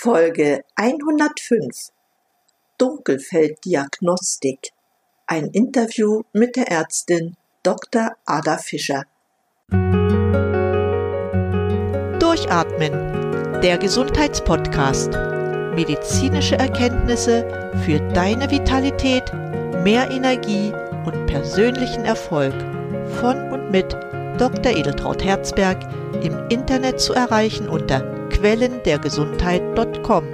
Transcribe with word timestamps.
Folge 0.00 0.62
105 0.76 1.90
Dunkelfelddiagnostik. 2.78 4.70
Ein 5.26 5.46
Interview 5.46 6.22
mit 6.32 6.54
der 6.54 6.70
Ärztin 6.70 7.36
Dr. 7.64 8.12
Ada 8.24 8.58
Fischer. 8.58 9.06
Durchatmen. 12.20 13.60
Der 13.60 13.76
Gesundheitspodcast. 13.78 15.10
Medizinische 15.74 16.54
Erkenntnisse 16.54 17.72
für 17.84 17.98
deine 18.12 18.52
Vitalität, 18.52 19.24
mehr 19.82 20.12
Energie 20.12 20.72
und 21.06 21.26
persönlichen 21.26 22.04
Erfolg. 22.04 22.54
Von 23.20 23.50
und 23.50 23.72
mit 23.72 23.94
Dr. 24.38 24.76
Edeltraut 24.76 25.24
Herzberg 25.24 25.82
im 26.22 26.48
Internet 26.50 27.00
zu 27.00 27.14
erreichen 27.14 27.68
unter 27.68 28.17
quellendergesundheit.com. 28.38 30.24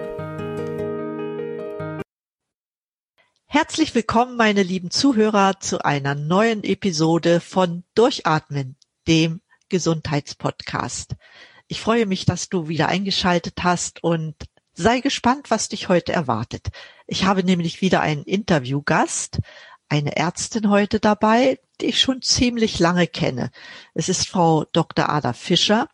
Herzlich 3.46 3.94
willkommen, 3.94 4.36
meine 4.36 4.62
lieben 4.62 4.90
Zuhörer, 4.90 5.58
zu 5.58 5.82
einer 5.82 6.14
neuen 6.14 6.64
Episode 6.64 7.40
von 7.40 7.82
Durchatmen, 7.94 8.76
dem 9.08 9.40
Gesundheitspodcast. 9.70 11.16
Ich 11.66 11.80
freue 11.80 12.04
mich, 12.04 12.26
dass 12.26 12.50
du 12.50 12.68
wieder 12.68 12.88
eingeschaltet 12.88 13.54
hast 13.62 14.04
und 14.04 14.34
sei 14.74 15.00
gespannt, 15.00 15.50
was 15.50 15.70
dich 15.70 15.88
heute 15.88 16.12
erwartet. 16.12 16.72
Ich 17.06 17.24
habe 17.24 17.42
nämlich 17.42 17.80
wieder 17.80 18.02
einen 18.02 18.24
Interviewgast, 18.24 19.38
eine 19.88 20.14
Ärztin 20.14 20.68
heute 20.68 21.00
dabei, 21.00 21.58
die 21.80 21.86
ich 21.86 22.02
schon 22.02 22.20
ziemlich 22.20 22.78
lange 22.78 23.06
kenne. 23.06 23.50
Es 23.94 24.10
ist 24.10 24.28
Frau 24.28 24.66
Dr. 24.72 25.08
Ada 25.08 25.32
Fischer. 25.32 25.88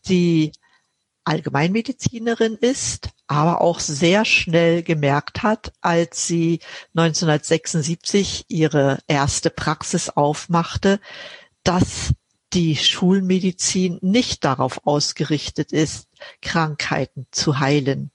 Sie 0.00 0.50
Allgemeinmedizinerin 1.24 2.54
ist, 2.54 3.10
aber 3.26 3.60
auch 3.60 3.80
sehr 3.80 4.24
schnell 4.24 4.82
gemerkt 4.82 5.42
hat, 5.42 5.72
als 5.80 6.26
sie 6.26 6.60
1976 6.94 8.46
ihre 8.48 8.98
erste 9.06 9.50
Praxis 9.50 10.10
aufmachte, 10.10 11.00
dass 11.62 12.12
die 12.52 12.76
Schulmedizin 12.76 13.98
nicht 14.02 14.44
darauf 14.44 14.86
ausgerichtet 14.86 15.72
ist, 15.72 16.08
Krankheiten 16.40 17.26
zu 17.30 17.58
heilen. 17.58 18.12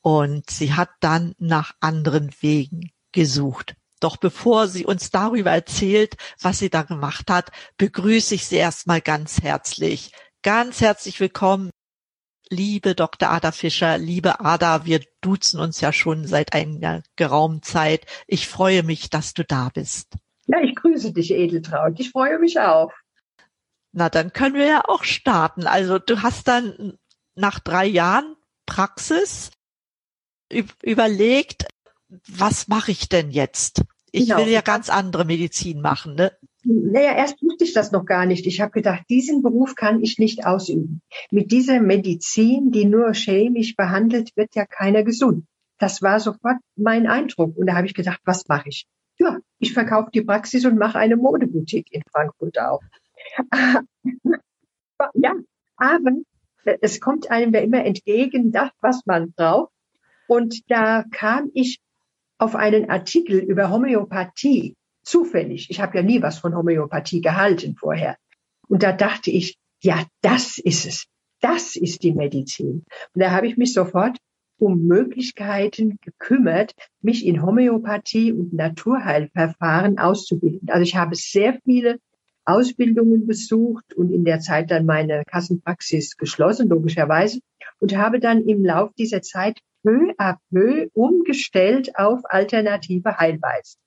Und 0.00 0.50
sie 0.50 0.74
hat 0.74 0.90
dann 1.00 1.34
nach 1.38 1.74
anderen 1.80 2.30
Wegen 2.40 2.90
gesucht. 3.12 3.76
Doch 4.00 4.16
bevor 4.16 4.68
sie 4.68 4.84
uns 4.84 5.10
darüber 5.10 5.50
erzählt, 5.50 6.16
was 6.40 6.58
sie 6.58 6.68
da 6.68 6.82
gemacht 6.82 7.30
hat, 7.30 7.50
begrüße 7.78 8.34
ich 8.34 8.46
sie 8.46 8.56
erstmal 8.56 9.00
ganz 9.00 9.40
herzlich. 9.42 10.12
Ganz 10.42 10.80
herzlich 10.80 11.18
willkommen 11.18 11.70
liebe 12.50 12.94
Dr. 12.94 13.30
Ada 13.30 13.52
Fischer, 13.52 13.98
liebe 13.98 14.40
Ada, 14.40 14.84
wir 14.84 15.00
duzen 15.20 15.60
uns 15.60 15.80
ja 15.80 15.92
schon 15.92 16.26
seit 16.26 16.52
einer 16.52 17.02
geraumen 17.16 17.62
Zeit. 17.62 18.06
Ich 18.26 18.48
freue 18.48 18.82
mich, 18.82 19.10
dass 19.10 19.34
du 19.34 19.44
da 19.44 19.70
bist. 19.72 20.14
Ja, 20.46 20.60
ich 20.60 20.74
grüße 20.76 21.12
dich, 21.12 21.32
Edeltraut. 21.32 21.98
Ich 21.98 22.10
freue 22.10 22.38
mich 22.38 22.60
auch. 22.60 22.92
Na, 23.92 24.08
dann 24.08 24.32
können 24.32 24.54
wir 24.54 24.66
ja 24.66 24.82
auch 24.86 25.04
starten. 25.04 25.66
Also 25.66 25.98
du 25.98 26.22
hast 26.22 26.46
dann 26.48 26.98
nach 27.34 27.60
drei 27.60 27.86
Jahren 27.86 28.36
Praxis 28.66 29.50
überlegt, 30.82 31.66
was 32.28 32.68
mache 32.68 32.92
ich 32.92 33.08
denn 33.08 33.30
jetzt? 33.30 33.82
Ich 34.12 34.26
genau. 34.28 34.38
will 34.38 34.48
ja 34.48 34.60
ganz 34.60 34.88
andere 34.88 35.24
Medizin 35.24 35.80
machen, 35.80 36.14
ne? 36.14 36.32
Naja, 36.68 37.14
erst 37.14 37.40
wusste 37.42 37.62
ich 37.62 37.72
das 37.74 37.92
noch 37.92 38.04
gar 38.04 38.26
nicht. 38.26 38.44
Ich 38.44 38.60
habe 38.60 38.72
gedacht, 38.72 39.04
diesen 39.08 39.40
Beruf 39.40 39.76
kann 39.76 40.02
ich 40.02 40.18
nicht 40.18 40.44
ausüben. 40.46 41.00
Mit 41.30 41.52
dieser 41.52 41.80
Medizin, 41.80 42.72
die 42.72 42.84
nur 42.84 43.14
chemisch 43.14 43.76
behandelt, 43.76 44.32
wird 44.34 44.56
ja 44.56 44.66
keiner 44.66 45.04
gesund. 45.04 45.46
Das 45.78 46.02
war 46.02 46.18
sofort 46.18 46.56
mein 46.74 47.06
Eindruck. 47.06 47.56
Und 47.56 47.66
da 47.66 47.76
habe 47.76 47.86
ich 47.86 47.94
gedacht, 47.94 48.20
was 48.24 48.48
mache 48.48 48.68
ich? 48.70 48.86
Ja, 49.16 49.38
ich 49.60 49.74
verkaufe 49.74 50.10
die 50.12 50.22
Praxis 50.22 50.64
und 50.64 50.76
mache 50.76 50.98
eine 50.98 51.16
Modeboutique 51.16 51.86
in 51.92 52.02
Frankfurt 52.10 52.58
auf. 52.58 52.82
ja, 55.14 55.34
aber 55.76 56.10
es 56.80 57.00
kommt 57.00 57.30
einem 57.30 57.54
ja 57.54 57.60
immer 57.60 57.84
entgegen, 57.84 58.50
das, 58.50 58.70
was 58.80 59.06
man 59.06 59.30
braucht. 59.32 59.70
Und 60.26 60.68
da 60.68 61.04
kam 61.12 61.50
ich 61.54 61.78
auf 62.38 62.56
einen 62.56 62.90
Artikel 62.90 63.38
über 63.38 63.70
Homöopathie 63.70 64.74
zufällig. 65.06 65.70
Ich 65.70 65.80
habe 65.80 65.96
ja 65.96 66.02
nie 66.02 66.20
was 66.20 66.38
von 66.38 66.54
Homöopathie 66.54 67.20
gehalten 67.20 67.76
vorher. 67.76 68.16
Und 68.68 68.82
da 68.82 68.92
dachte 68.92 69.30
ich, 69.30 69.56
ja, 69.82 70.04
das 70.20 70.58
ist 70.58 70.84
es. 70.86 71.06
Das 71.40 71.76
ist 71.76 72.02
die 72.02 72.12
Medizin. 72.12 72.84
Und 73.14 73.22
da 73.22 73.30
habe 73.30 73.46
ich 73.46 73.56
mich 73.56 73.72
sofort 73.72 74.18
um 74.58 74.86
Möglichkeiten 74.86 75.98
gekümmert, 76.00 76.74
mich 77.02 77.26
in 77.26 77.42
Homöopathie 77.42 78.32
und 78.32 78.54
Naturheilverfahren 78.54 79.98
auszubilden. 79.98 80.70
Also 80.70 80.82
ich 80.82 80.96
habe 80.96 81.14
sehr 81.14 81.58
viele 81.64 81.98
Ausbildungen 82.46 83.26
besucht 83.26 83.94
und 83.94 84.10
in 84.10 84.24
der 84.24 84.40
Zeit 84.40 84.70
dann 84.70 84.86
meine 84.86 85.24
Kassenpraxis 85.26 86.16
geschlossen, 86.16 86.68
logischerweise, 86.68 87.40
und 87.80 87.96
habe 87.96 88.18
dann 88.18 88.44
im 88.44 88.64
Lauf 88.64 88.92
dieser 88.94 89.20
Zeit 89.20 89.60
peu 89.82 90.12
à 90.16 90.36
peu 90.50 90.88
umgestellt 90.94 91.98
auf 91.98 92.20
alternative 92.24 93.18
Heilweisen. 93.18 93.78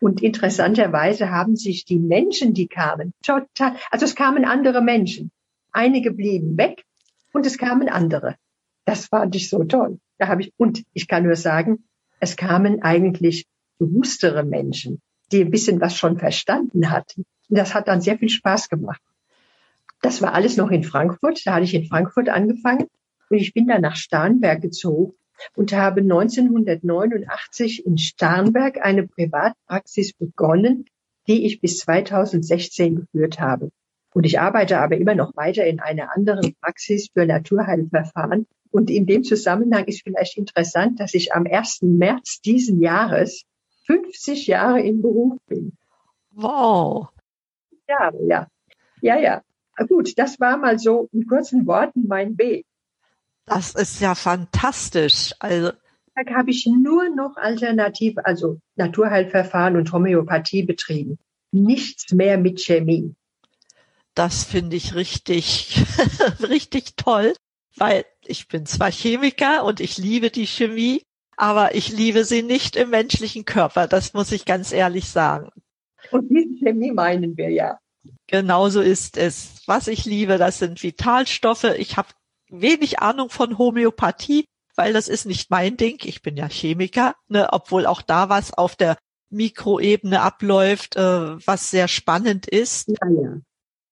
Und 0.00 0.22
interessanterweise 0.22 1.30
haben 1.30 1.56
sich 1.56 1.84
die 1.84 1.98
Menschen, 1.98 2.54
die 2.54 2.68
kamen, 2.68 3.12
total, 3.22 3.76
also 3.90 4.06
es 4.06 4.14
kamen 4.14 4.44
andere 4.44 4.80
Menschen. 4.82 5.30
Einige 5.72 6.10
blieben 6.10 6.56
weg 6.56 6.84
und 7.32 7.44
es 7.46 7.58
kamen 7.58 7.88
andere. 7.88 8.36
Das 8.86 9.06
fand 9.06 9.36
ich 9.36 9.50
so 9.50 9.64
toll. 9.64 10.00
Da 10.18 10.28
habe 10.28 10.42
ich, 10.42 10.52
und 10.56 10.82
ich 10.94 11.06
kann 11.06 11.24
nur 11.24 11.36
sagen, 11.36 11.84
es 12.18 12.36
kamen 12.36 12.82
eigentlich 12.82 13.46
bewusstere 13.78 14.42
Menschen, 14.42 15.00
die 15.32 15.42
ein 15.42 15.50
bisschen 15.50 15.80
was 15.80 15.96
schon 15.96 16.18
verstanden 16.18 16.90
hatten. 16.90 17.24
Und 17.48 17.58
das 17.58 17.74
hat 17.74 17.88
dann 17.88 18.00
sehr 18.00 18.18
viel 18.18 18.30
Spaß 18.30 18.68
gemacht. 18.70 19.00
Das 20.02 20.22
war 20.22 20.32
alles 20.32 20.56
noch 20.56 20.70
in 20.70 20.82
Frankfurt. 20.82 21.42
Da 21.44 21.54
hatte 21.54 21.64
ich 21.64 21.74
in 21.74 21.84
Frankfurt 21.84 22.30
angefangen 22.30 22.86
und 23.28 23.36
ich 23.36 23.52
bin 23.52 23.66
dann 23.66 23.82
nach 23.82 23.96
Starnberg 23.96 24.62
gezogen 24.62 25.14
und 25.54 25.72
habe 25.72 26.00
1989 26.00 27.86
in 27.86 27.98
Starnberg 27.98 28.84
eine 28.84 29.06
Privatpraxis 29.06 30.12
begonnen, 30.12 30.86
die 31.26 31.46
ich 31.46 31.60
bis 31.60 31.78
2016 31.78 32.96
geführt 32.96 33.40
habe. 33.40 33.70
Und 34.12 34.24
ich 34.24 34.40
arbeite 34.40 34.78
aber 34.78 34.96
immer 34.96 35.14
noch 35.14 35.36
weiter 35.36 35.64
in 35.64 35.80
einer 35.80 36.14
anderen 36.14 36.54
Praxis 36.60 37.08
für 37.12 37.26
Naturheilverfahren. 37.26 38.46
Und 38.70 38.90
in 38.90 39.06
dem 39.06 39.24
Zusammenhang 39.24 39.84
ist 39.84 40.02
vielleicht 40.02 40.36
interessant, 40.36 41.00
dass 41.00 41.14
ich 41.14 41.32
am 41.32 41.46
1. 41.46 41.82
März 41.82 42.40
diesen 42.40 42.80
Jahres 42.80 43.44
50 43.86 44.46
Jahre 44.46 44.80
im 44.80 45.02
Beruf 45.02 45.38
bin. 45.46 45.76
Wow. 46.32 47.08
Ja, 47.88 48.12
ja. 48.26 48.46
Ja, 49.00 49.18
ja. 49.18 49.42
Gut, 49.88 50.18
das 50.18 50.38
war 50.40 50.58
mal 50.58 50.78
so 50.78 51.08
in 51.12 51.26
kurzen 51.26 51.66
Worten 51.66 52.06
mein 52.06 52.36
Weg. 52.38 52.66
Das 53.50 53.74
ist 53.74 54.00
ja 54.00 54.14
fantastisch. 54.14 55.34
Also 55.38 55.72
da 56.14 56.34
habe 56.34 56.50
ich 56.50 56.66
nur 56.66 57.08
noch 57.14 57.36
alternativ, 57.36 58.16
also 58.22 58.60
Naturheilverfahren 58.76 59.76
und 59.76 59.92
Homöopathie 59.92 60.64
betrieben. 60.64 61.18
Nichts 61.52 62.12
mehr 62.12 62.38
mit 62.38 62.60
Chemie. 62.60 63.14
Das 64.14 64.44
finde 64.44 64.76
ich 64.76 64.94
richtig, 64.94 65.84
richtig 66.48 66.96
toll, 66.96 67.34
weil 67.76 68.04
ich 68.24 68.48
bin 68.48 68.66
zwar 68.66 68.90
Chemiker 68.90 69.64
und 69.64 69.80
ich 69.80 69.98
liebe 69.98 70.30
die 70.30 70.46
Chemie, 70.46 71.02
aber 71.36 71.74
ich 71.74 71.90
liebe 71.90 72.24
sie 72.24 72.42
nicht 72.42 72.76
im 72.76 72.90
menschlichen 72.90 73.44
Körper. 73.44 73.88
Das 73.88 74.12
muss 74.12 74.32
ich 74.32 74.44
ganz 74.44 74.72
ehrlich 74.72 75.08
sagen. 75.08 75.50
Und 76.10 76.28
diese 76.28 76.64
Chemie 76.64 76.92
meinen 76.92 77.36
wir 77.36 77.50
ja. 77.50 77.78
Genauso 78.26 78.80
ist 78.80 79.16
es. 79.16 79.62
Was 79.66 79.88
ich 79.88 80.04
liebe, 80.04 80.38
das 80.38 80.58
sind 80.58 80.82
Vitalstoffe. 80.82 81.64
Ich 81.78 81.96
habe 81.96 82.08
wenig 82.50 83.00
Ahnung 83.00 83.30
von 83.30 83.58
Homöopathie, 83.58 84.46
weil 84.76 84.92
das 84.92 85.08
ist 85.08 85.26
nicht 85.26 85.50
mein 85.50 85.76
Ding. 85.76 85.98
Ich 86.04 86.22
bin 86.22 86.36
ja 86.36 86.48
Chemiker, 86.48 87.14
ne, 87.28 87.48
obwohl 87.52 87.86
auch 87.86 88.02
da 88.02 88.28
was 88.28 88.52
auf 88.52 88.76
der 88.76 88.96
Mikroebene 89.30 90.20
abläuft, 90.20 90.96
äh, 90.96 91.46
was 91.46 91.70
sehr 91.70 91.88
spannend 91.88 92.46
ist. 92.46 92.88
Ja, 92.88 93.08
ja. 93.08 93.36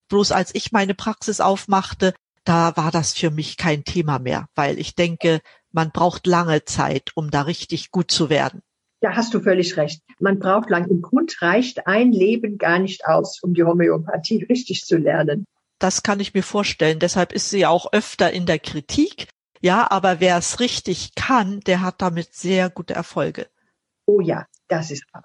Bloß 0.09 0.33
als 0.33 0.55
ich 0.55 0.73
meine 0.73 0.95
Praxis 0.95 1.41
aufmachte, 1.41 2.15
da 2.45 2.77
war 2.77 2.91
das 2.91 3.13
für 3.13 3.31
mich 3.31 3.57
kein 3.57 3.85
Thema 3.85 4.19
mehr, 4.19 4.47
weil 4.55 4.79
ich 4.79 4.95
denke, 4.95 5.41
man 5.71 5.91
braucht 5.91 6.27
lange 6.27 6.65
Zeit, 6.65 7.11
um 7.15 7.31
da 7.31 7.43
richtig 7.43 7.91
gut 7.91 8.11
zu 8.11 8.31
werden. 8.31 8.63
Da 9.01 9.15
hast 9.15 9.33
du 9.35 9.41
völlig 9.41 9.77
recht. 9.77 10.03
Man 10.19 10.39
braucht 10.39 10.71
lang. 10.71 10.89
Im 10.89 11.03
Grund 11.03 11.41
reicht 11.41 11.87
ein 11.87 12.11
Leben 12.11 12.59
gar 12.59 12.79
nicht 12.79 13.07
aus, 13.07 13.41
um 13.43 13.55
die 13.55 13.63
Homöopathie 13.63 14.45
richtig 14.49 14.85
zu 14.85 14.97
lernen. 14.97 15.45
Das 15.79 16.03
kann 16.03 16.21
ich 16.21 16.35
mir 16.35 16.43
vorstellen. 16.43 16.99
Deshalb 16.99 17.33
ist 17.33 17.51
sie 17.51 17.61
ja 17.61 17.69
auch 17.69 17.93
öfter 17.93 18.33
in 18.33 18.47
der 18.47 18.59
Kritik. 18.59 19.29
Ja, 19.61 19.91
aber 19.91 20.21
wer 20.21 20.37
es 20.37 20.61
richtig 20.61 21.15
kann, 21.15 21.61
der 21.61 21.81
hat 21.83 22.01
damit 22.01 22.35
sehr 22.35 22.71
gute 22.71 22.95
Erfolge. 22.95 23.49
Oh 24.07 24.21
ja, 24.21 24.47
das 24.69 24.91
ist 24.91 25.05
wahr. 25.13 25.25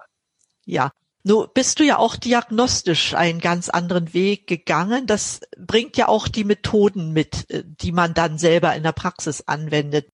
Ja. 0.64 0.92
Nun 1.26 1.48
bist 1.54 1.80
du 1.80 1.84
ja 1.84 1.96
auch 1.96 2.16
diagnostisch 2.16 3.14
einen 3.14 3.40
ganz 3.40 3.70
anderen 3.70 4.12
Weg 4.12 4.46
gegangen. 4.46 5.06
Das 5.06 5.40
bringt 5.56 5.96
ja 5.96 6.06
auch 6.06 6.28
die 6.28 6.44
Methoden 6.44 7.12
mit, 7.12 7.50
äh, 7.50 7.62
die 7.64 7.92
man 7.92 8.12
dann 8.12 8.36
selber 8.36 8.74
in 8.74 8.82
der 8.82 8.92
Praxis 8.92 9.42
anwendet. 9.46 10.08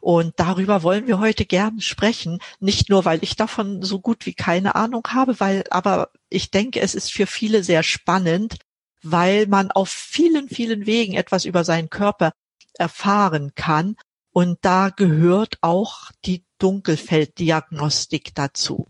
Und 0.00 0.34
darüber 0.36 0.82
wollen 0.82 1.06
wir 1.06 1.18
heute 1.18 1.44
gern 1.44 1.80
sprechen. 1.80 2.38
Nicht 2.60 2.88
nur, 2.88 3.04
weil 3.04 3.24
ich 3.24 3.36
davon 3.36 3.82
so 3.82 4.00
gut 4.00 4.26
wie 4.26 4.34
keine 4.34 4.74
Ahnung 4.74 5.02
habe, 5.08 5.40
weil, 5.40 5.64
aber 5.70 6.10
ich 6.28 6.50
denke, 6.50 6.80
es 6.80 6.94
ist 6.94 7.10
für 7.10 7.26
viele 7.26 7.64
sehr 7.64 7.82
spannend, 7.82 8.58
weil 9.04 9.46
man 9.46 9.70
auf 9.70 9.88
vielen, 9.88 10.48
vielen 10.48 10.86
Wegen 10.86 11.14
etwas 11.14 11.44
über 11.44 11.64
seinen 11.64 11.90
Körper 11.90 12.32
erfahren 12.74 13.52
kann. 13.54 13.96
Und 14.32 14.58
da 14.62 14.88
gehört 14.88 15.58
auch 15.60 16.10
die 16.24 16.44
Dunkelfelddiagnostik 16.58 18.34
dazu. 18.34 18.88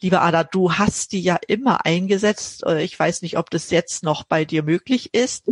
Liebe 0.00 0.20
Ada, 0.20 0.42
du 0.44 0.72
hast 0.72 1.12
die 1.12 1.20
ja 1.20 1.38
immer 1.46 1.84
eingesetzt. 1.84 2.64
Äh, 2.64 2.82
ich 2.82 2.98
weiß 2.98 3.22
nicht, 3.22 3.36
ob 3.36 3.50
das 3.50 3.70
jetzt 3.70 4.02
noch 4.02 4.24
bei 4.24 4.44
dir 4.44 4.62
möglich 4.62 5.14
ist. 5.14 5.44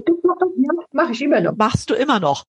Mache 0.91 1.13
ich 1.13 1.23
immer 1.23 1.41
noch. 1.41 1.57
Machst 1.57 1.91
du 1.91 1.95
immer 1.95 2.19
noch. 2.19 2.45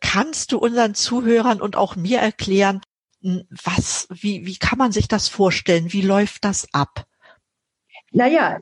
Kannst 0.00 0.52
du 0.52 0.58
unseren 0.58 0.94
Zuhörern 0.94 1.60
und 1.60 1.76
auch 1.76 1.96
mir 1.96 2.18
erklären, 2.18 2.80
was, 3.22 4.06
wie, 4.10 4.46
wie 4.46 4.56
kann 4.56 4.78
man 4.78 4.92
sich 4.92 5.08
das 5.08 5.28
vorstellen? 5.28 5.92
Wie 5.92 6.02
läuft 6.02 6.44
das 6.44 6.72
ab? 6.72 7.06
Naja, 8.12 8.60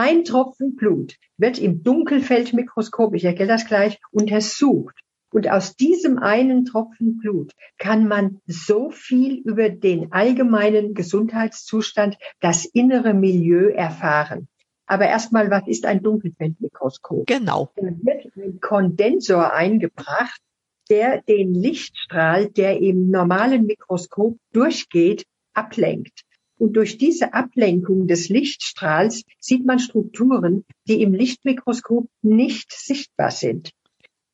ein 0.00 0.24
Tropfen 0.24 0.76
Blut 0.76 1.16
wird 1.36 1.58
im 1.58 1.82
Dunkelfeldmikroskop, 1.82 3.14
ich 3.14 3.26
erkläre 3.26 3.50
das 3.50 3.66
gleich, 3.66 4.00
untersucht. 4.10 4.98
Und 5.30 5.50
aus 5.50 5.76
diesem 5.76 6.18
einen 6.18 6.64
Tropfen 6.64 7.18
Blut 7.18 7.52
kann 7.76 8.08
man 8.08 8.40
so 8.46 8.90
viel 8.90 9.42
über 9.44 9.68
den 9.68 10.10
allgemeinen 10.10 10.94
Gesundheitszustand, 10.94 12.16
das 12.40 12.64
innere 12.64 13.12
Milieu 13.12 13.68
erfahren. 13.68 14.48
Aber 14.86 15.06
erstmal, 15.06 15.50
was 15.50 15.68
ist 15.68 15.84
ein 15.84 16.02
Dunkelfeldmikroskop? 16.02 17.26
Genau. 17.26 17.70
Da 17.76 17.82
wird 17.82 18.34
ein 18.36 18.58
Kondensor 18.58 19.52
eingebracht, 19.52 20.40
der 20.88 21.20
den 21.20 21.52
Lichtstrahl, 21.52 22.48
der 22.48 22.80
im 22.80 23.10
normalen 23.10 23.66
Mikroskop 23.66 24.38
durchgeht, 24.54 25.26
ablenkt. 25.52 26.24
Und 26.60 26.74
durch 26.76 26.98
diese 26.98 27.32
Ablenkung 27.32 28.06
des 28.06 28.28
Lichtstrahls 28.28 29.22
sieht 29.38 29.64
man 29.64 29.78
Strukturen, 29.78 30.66
die 30.86 31.00
im 31.00 31.14
Lichtmikroskop 31.14 32.06
nicht 32.20 32.70
sichtbar 32.70 33.30
sind. 33.30 33.70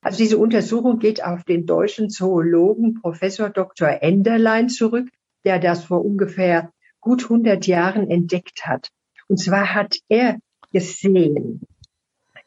Also 0.00 0.18
diese 0.18 0.36
Untersuchung 0.36 0.98
geht 0.98 1.22
auf 1.22 1.44
den 1.44 1.66
deutschen 1.66 2.10
Zoologen 2.10 2.94
Professor 3.00 3.48
Dr. 3.48 4.02
Enderlein 4.02 4.68
zurück, 4.68 5.08
der 5.44 5.60
das 5.60 5.84
vor 5.84 6.04
ungefähr 6.04 6.72
gut 7.00 7.22
100 7.22 7.64
Jahren 7.68 8.10
entdeckt 8.10 8.66
hat. 8.66 8.88
Und 9.28 9.38
zwar 9.38 9.72
hat 9.72 9.94
er 10.08 10.40
gesehen, 10.72 11.60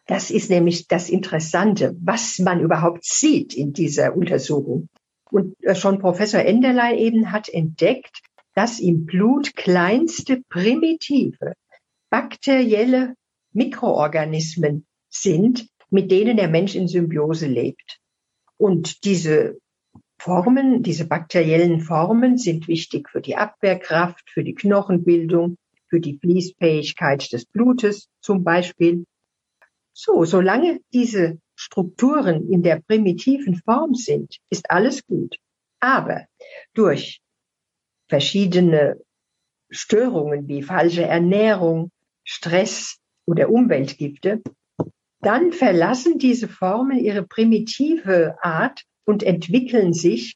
das 0.07 0.29
ist 0.29 0.49
nämlich 0.49 0.89
das 0.89 1.09
Interessante, 1.09 1.95
was 2.01 2.37
man 2.39 2.59
überhaupt 2.59 3.05
sieht 3.05 3.53
in 3.53 3.71
dieser 3.71 4.13
Untersuchung. 4.13 4.89
Und 5.31 5.55
äh, 5.63 5.73
schon 5.73 5.99
Professor 5.99 6.41
Enderlein 6.41 6.97
eben 6.97 7.31
hat 7.31 7.47
entdeckt, 7.47 8.23
dass 8.55 8.79
im 8.79 9.05
Blut 9.05 9.55
kleinste 9.55 10.41
primitive 10.49 11.53
bakterielle 12.09 13.15
Mikroorganismen 13.53 14.85
sind, 15.09 15.67
mit 15.89 16.11
denen 16.11 16.37
der 16.37 16.49
Mensch 16.49 16.75
in 16.75 16.87
Symbiose 16.87 17.47
lebt. 17.47 17.99
Und 18.57 19.03
diese 19.05 19.57
Formen, 20.19 20.83
diese 20.83 21.07
bakteriellen 21.07 21.79
Formen 21.79 22.37
sind 22.37 22.67
wichtig 22.67 23.09
für 23.09 23.21
die 23.21 23.37
Abwehrkraft, 23.37 24.29
für 24.29 24.43
die 24.43 24.53
Knochenbildung, 24.53 25.57
für 25.87 25.99
die 25.99 26.17
Fließfähigkeit 26.19 27.31
des 27.31 27.45
Blutes 27.45 28.09
zum 28.21 28.43
Beispiel. 28.43 29.05
So, 29.93 30.25
solange 30.25 30.79
diese 30.93 31.39
Strukturen 31.55 32.49
in 32.51 32.63
der 32.63 32.81
primitiven 32.81 33.55
Form 33.55 33.93
sind, 33.93 34.37
ist 34.49 34.69
alles 34.69 35.05
gut. 35.05 35.37
Aber 35.79 36.25
durch 36.73 37.21
verschiedene 38.09 38.99
Störungen 39.69 40.47
wie 40.47 40.63
falsche 40.63 41.03
Ernährung, 41.03 41.91
Stress 42.23 42.97
oder 43.25 43.49
Umweltgifte, 43.49 44.41
dann 45.21 45.51
verlassen 45.51 46.17
diese 46.17 46.47
Formen 46.47 46.97
ihre 46.97 47.23
primitive 47.23 48.37
Art 48.41 48.83
und 49.05 49.23
entwickeln 49.23 49.93
sich 49.93 50.35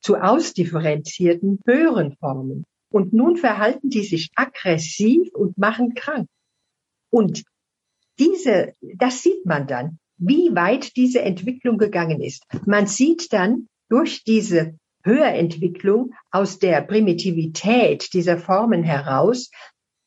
zu 0.00 0.16
ausdifferenzierten 0.16 1.60
höheren 1.66 2.16
Formen. 2.16 2.64
Und 2.90 3.12
nun 3.12 3.36
verhalten 3.36 3.90
die 3.90 4.04
sich 4.04 4.30
aggressiv 4.36 5.28
und 5.34 5.58
machen 5.58 5.94
krank. 5.94 6.28
Und 7.10 7.44
diese, 8.18 8.72
das 8.80 9.22
sieht 9.22 9.44
man 9.44 9.66
dann, 9.66 9.98
wie 10.18 10.54
weit 10.54 10.96
diese 10.96 11.22
Entwicklung 11.22 11.78
gegangen 11.78 12.22
ist. 12.22 12.44
Man 12.66 12.86
sieht 12.86 13.32
dann 13.32 13.68
durch 13.88 14.24
diese 14.24 14.78
Höherentwicklung 15.06 16.12
aus 16.30 16.58
der 16.58 16.82
Primitivität 16.82 18.12
dieser 18.12 18.36
Formen 18.36 18.82
heraus 18.82 19.50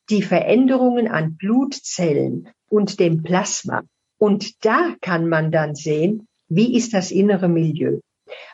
die 0.10 0.22
Veränderungen 0.22 1.08
an 1.08 1.38
Blutzellen 1.38 2.50
und 2.68 3.00
dem 3.00 3.24
Plasma. 3.24 3.84
Und 4.18 4.66
da 4.66 4.96
kann 5.02 5.30
man 5.30 5.52
dann 5.52 5.76
sehen, 5.76 6.28
wie 6.50 6.76
ist 6.76 6.94
das 6.94 7.12
innere 7.12 7.48
Milieu. 7.48 8.00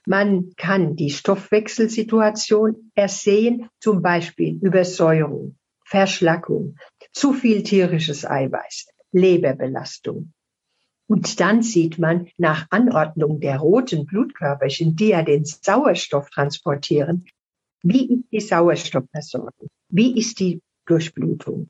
Man 0.06 0.52
kann 0.56 0.96
die 0.96 1.10
Stoffwechselsituation 1.10 2.92
ersehen, 2.94 3.68
zum 3.80 4.02
Beispiel 4.02 4.60
Übersäuerung, 4.62 5.58
Verschlackung, 5.86 6.78
zu 7.12 7.34
viel 7.34 7.64
tierisches 7.64 8.26
Eiweiß, 8.26 8.88
Leberbelastung. 9.12 10.34
Und 11.08 11.40
dann 11.40 11.62
sieht 11.62 12.00
man 12.00 12.28
nach 12.38 12.68
Anordnung 12.72 13.40
der 13.40 13.60
roten 13.60 14.06
Blutkörperchen, 14.06 14.96
die 14.96 15.10
ja 15.10 15.22
den 15.22 15.46
Sauerstoff 15.46 16.30
transportieren, 16.30 17.26
wie 17.84 18.12
ist 18.12 18.32
die 18.32 18.40
Sauerstoffversorgung? 18.40 19.70
Wie 19.90 20.18
ist 20.18 20.40
die 20.40 20.62
Durchblutung? 20.88 21.70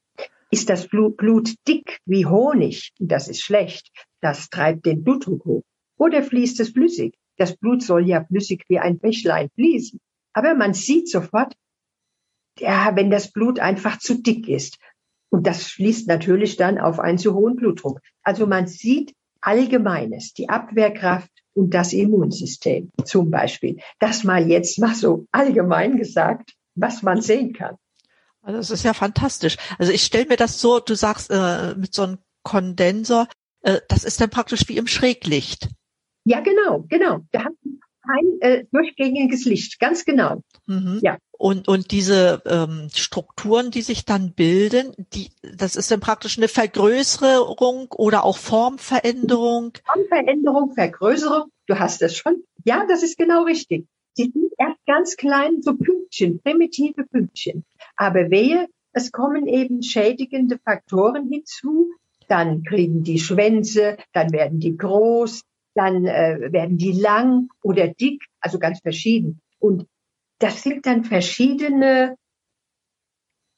Ist 0.50 0.70
das 0.70 0.88
Blut, 0.88 1.56
dick 1.68 2.00
wie 2.06 2.26
Honig? 2.26 2.94
Das 3.00 3.28
ist 3.28 3.42
schlecht. 3.42 3.92
Das 4.22 4.50
treibt 4.50 4.86
den 4.86 5.04
Blutdruck 5.04 5.44
hoch. 5.44 5.64
Oder 5.98 6.24
fließt 6.24 6.62
es 6.62 6.70
flüssig? 6.70 7.16
Das 7.38 7.58
Blut 7.58 7.84
soll 7.84 8.08
ja 8.08 8.24
flüssig 8.24 8.64
wie 8.70 8.80
ein 8.80 8.98
Bächlein 8.98 9.50
fließen. 9.56 10.00
Aber 10.32 10.56
man 10.56 10.74
sieht 10.74 11.10
sofort, 11.10 11.56
ja, 12.60 12.96
wenn 12.96 13.12
das 13.12 13.32
Blut 13.32 13.60
einfach 13.60 14.00
zu 14.00 14.22
dick 14.22 14.48
ist, 14.48 14.78
und 15.30 15.46
das 15.46 15.68
schließt 15.70 16.08
natürlich 16.08 16.56
dann 16.56 16.78
auf 16.78 17.00
einen 17.00 17.18
zu 17.18 17.34
hohen 17.34 17.58
Blutdruck. 17.58 18.00
Also 18.24 18.48
man 18.48 18.68
sieht 18.68 19.14
Allgemeines, 19.46 20.34
die 20.34 20.50
Abwehrkraft 20.50 21.30
und 21.54 21.74
das 21.74 21.94
Immunsystem 21.94 22.92
zum 23.04 23.32
Beispiel. 23.32 23.78
Das 24.00 24.24
mal 24.24 24.50
jetzt 24.50 24.80
mal 24.80 24.96
so 24.96 25.26
allgemein 25.32 25.98
gesagt, 25.98 26.54
was 26.75 27.04
man 27.04 27.22
sehen 27.22 27.54
kann. 27.54 27.75
Also 28.42 28.58
das 28.58 28.72
ist 28.72 28.84
ja 28.84 28.94
fantastisch. 28.94 29.58
Also 29.80 29.92
ich 29.92 30.04
stelle 30.04 30.28
mir 30.28 30.38
das 30.38 30.60
so, 30.60 30.80
du 30.80 30.96
sagst 30.96 31.32
äh, 31.32 31.75
mit 31.75 31.94
so 31.94 32.04
einem 32.04 32.18
Kondensor, 32.44 33.28
äh, 33.62 33.80
das 33.88 34.04
ist 34.04 34.20
dann 34.22 34.30
praktisch 34.30 34.68
wie 34.68 34.78
im 34.78 34.88
Schräglicht. 34.88 35.70
Ja, 36.25 36.42
genau, 36.42 36.86
genau. 36.88 37.22
Da 37.32 37.46
hat 37.46 37.54
kein 38.06 38.42
äh, 38.42 38.66
durchgängiges 38.72 39.46
Licht, 39.46 39.80
ganz 39.80 40.06
genau. 40.06 40.42
Mhm. 40.68 41.00
Ja. 41.02 41.18
Und, 41.32 41.68
und 41.68 41.92
diese 41.92 42.42
ähm, 42.46 42.88
Strukturen, 42.94 43.72
die 43.72 43.82
sich 43.82 44.06
dann 44.06 44.34
bilden, 44.34 44.94
die, 45.14 45.30
das 45.42 45.76
ist 45.76 45.92
dann 45.92 46.00
praktisch 46.00 46.38
eine 46.38 46.48
Vergrößerung 46.48 47.92
oder 47.92 48.24
auch 48.24 48.38
Formveränderung? 48.38 49.74
Formveränderung, 49.86 50.74
Vergrößerung, 50.74 51.50
du 51.68 51.80
hast 51.80 52.02
es 52.02 52.16
schon. 52.16 52.44
Ja, 52.64 52.86
das 52.88 53.04
ist 53.04 53.18
genau 53.18 53.44
richtig. 53.44 53.86
Sie 54.14 54.32
sind 54.32 54.54
erst 54.58 54.86
ganz 54.86 55.18
klein, 55.18 55.62
so 55.62 55.76
Pünktchen, 55.76 56.40
primitive 56.42 57.04
Pünktchen. 57.04 57.66
Aber 57.98 58.30
wehe, 58.30 58.68
es 58.94 59.12
kommen 59.12 59.46
eben 59.46 59.84
schädigende 59.84 60.58
Faktoren 60.58 61.30
hinzu, 61.30 61.92
dann 62.30 62.64
kriegen 62.64 63.04
die 63.04 63.20
Schwänze, 63.20 63.98
dann 64.14 64.32
werden 64.32 64.60
die 64.60 64.78
groß, 64.78 65.42
dann 65.75 66.05
äh, 66.05 66.51
werden 66.51 66.77
die 66.77 66.94
lang 66.94 67.50
oder 67.62 67.88
dick, 67.88 68.24
also 68.39 68.58
ganz 68.60 68.79
verschieden. 68.79 69.41
Und 69.60 69.88
das 70.39 70.63
sind 70.63 70.86
dann 70.86 71.03
verschiedene, 71.03 72.17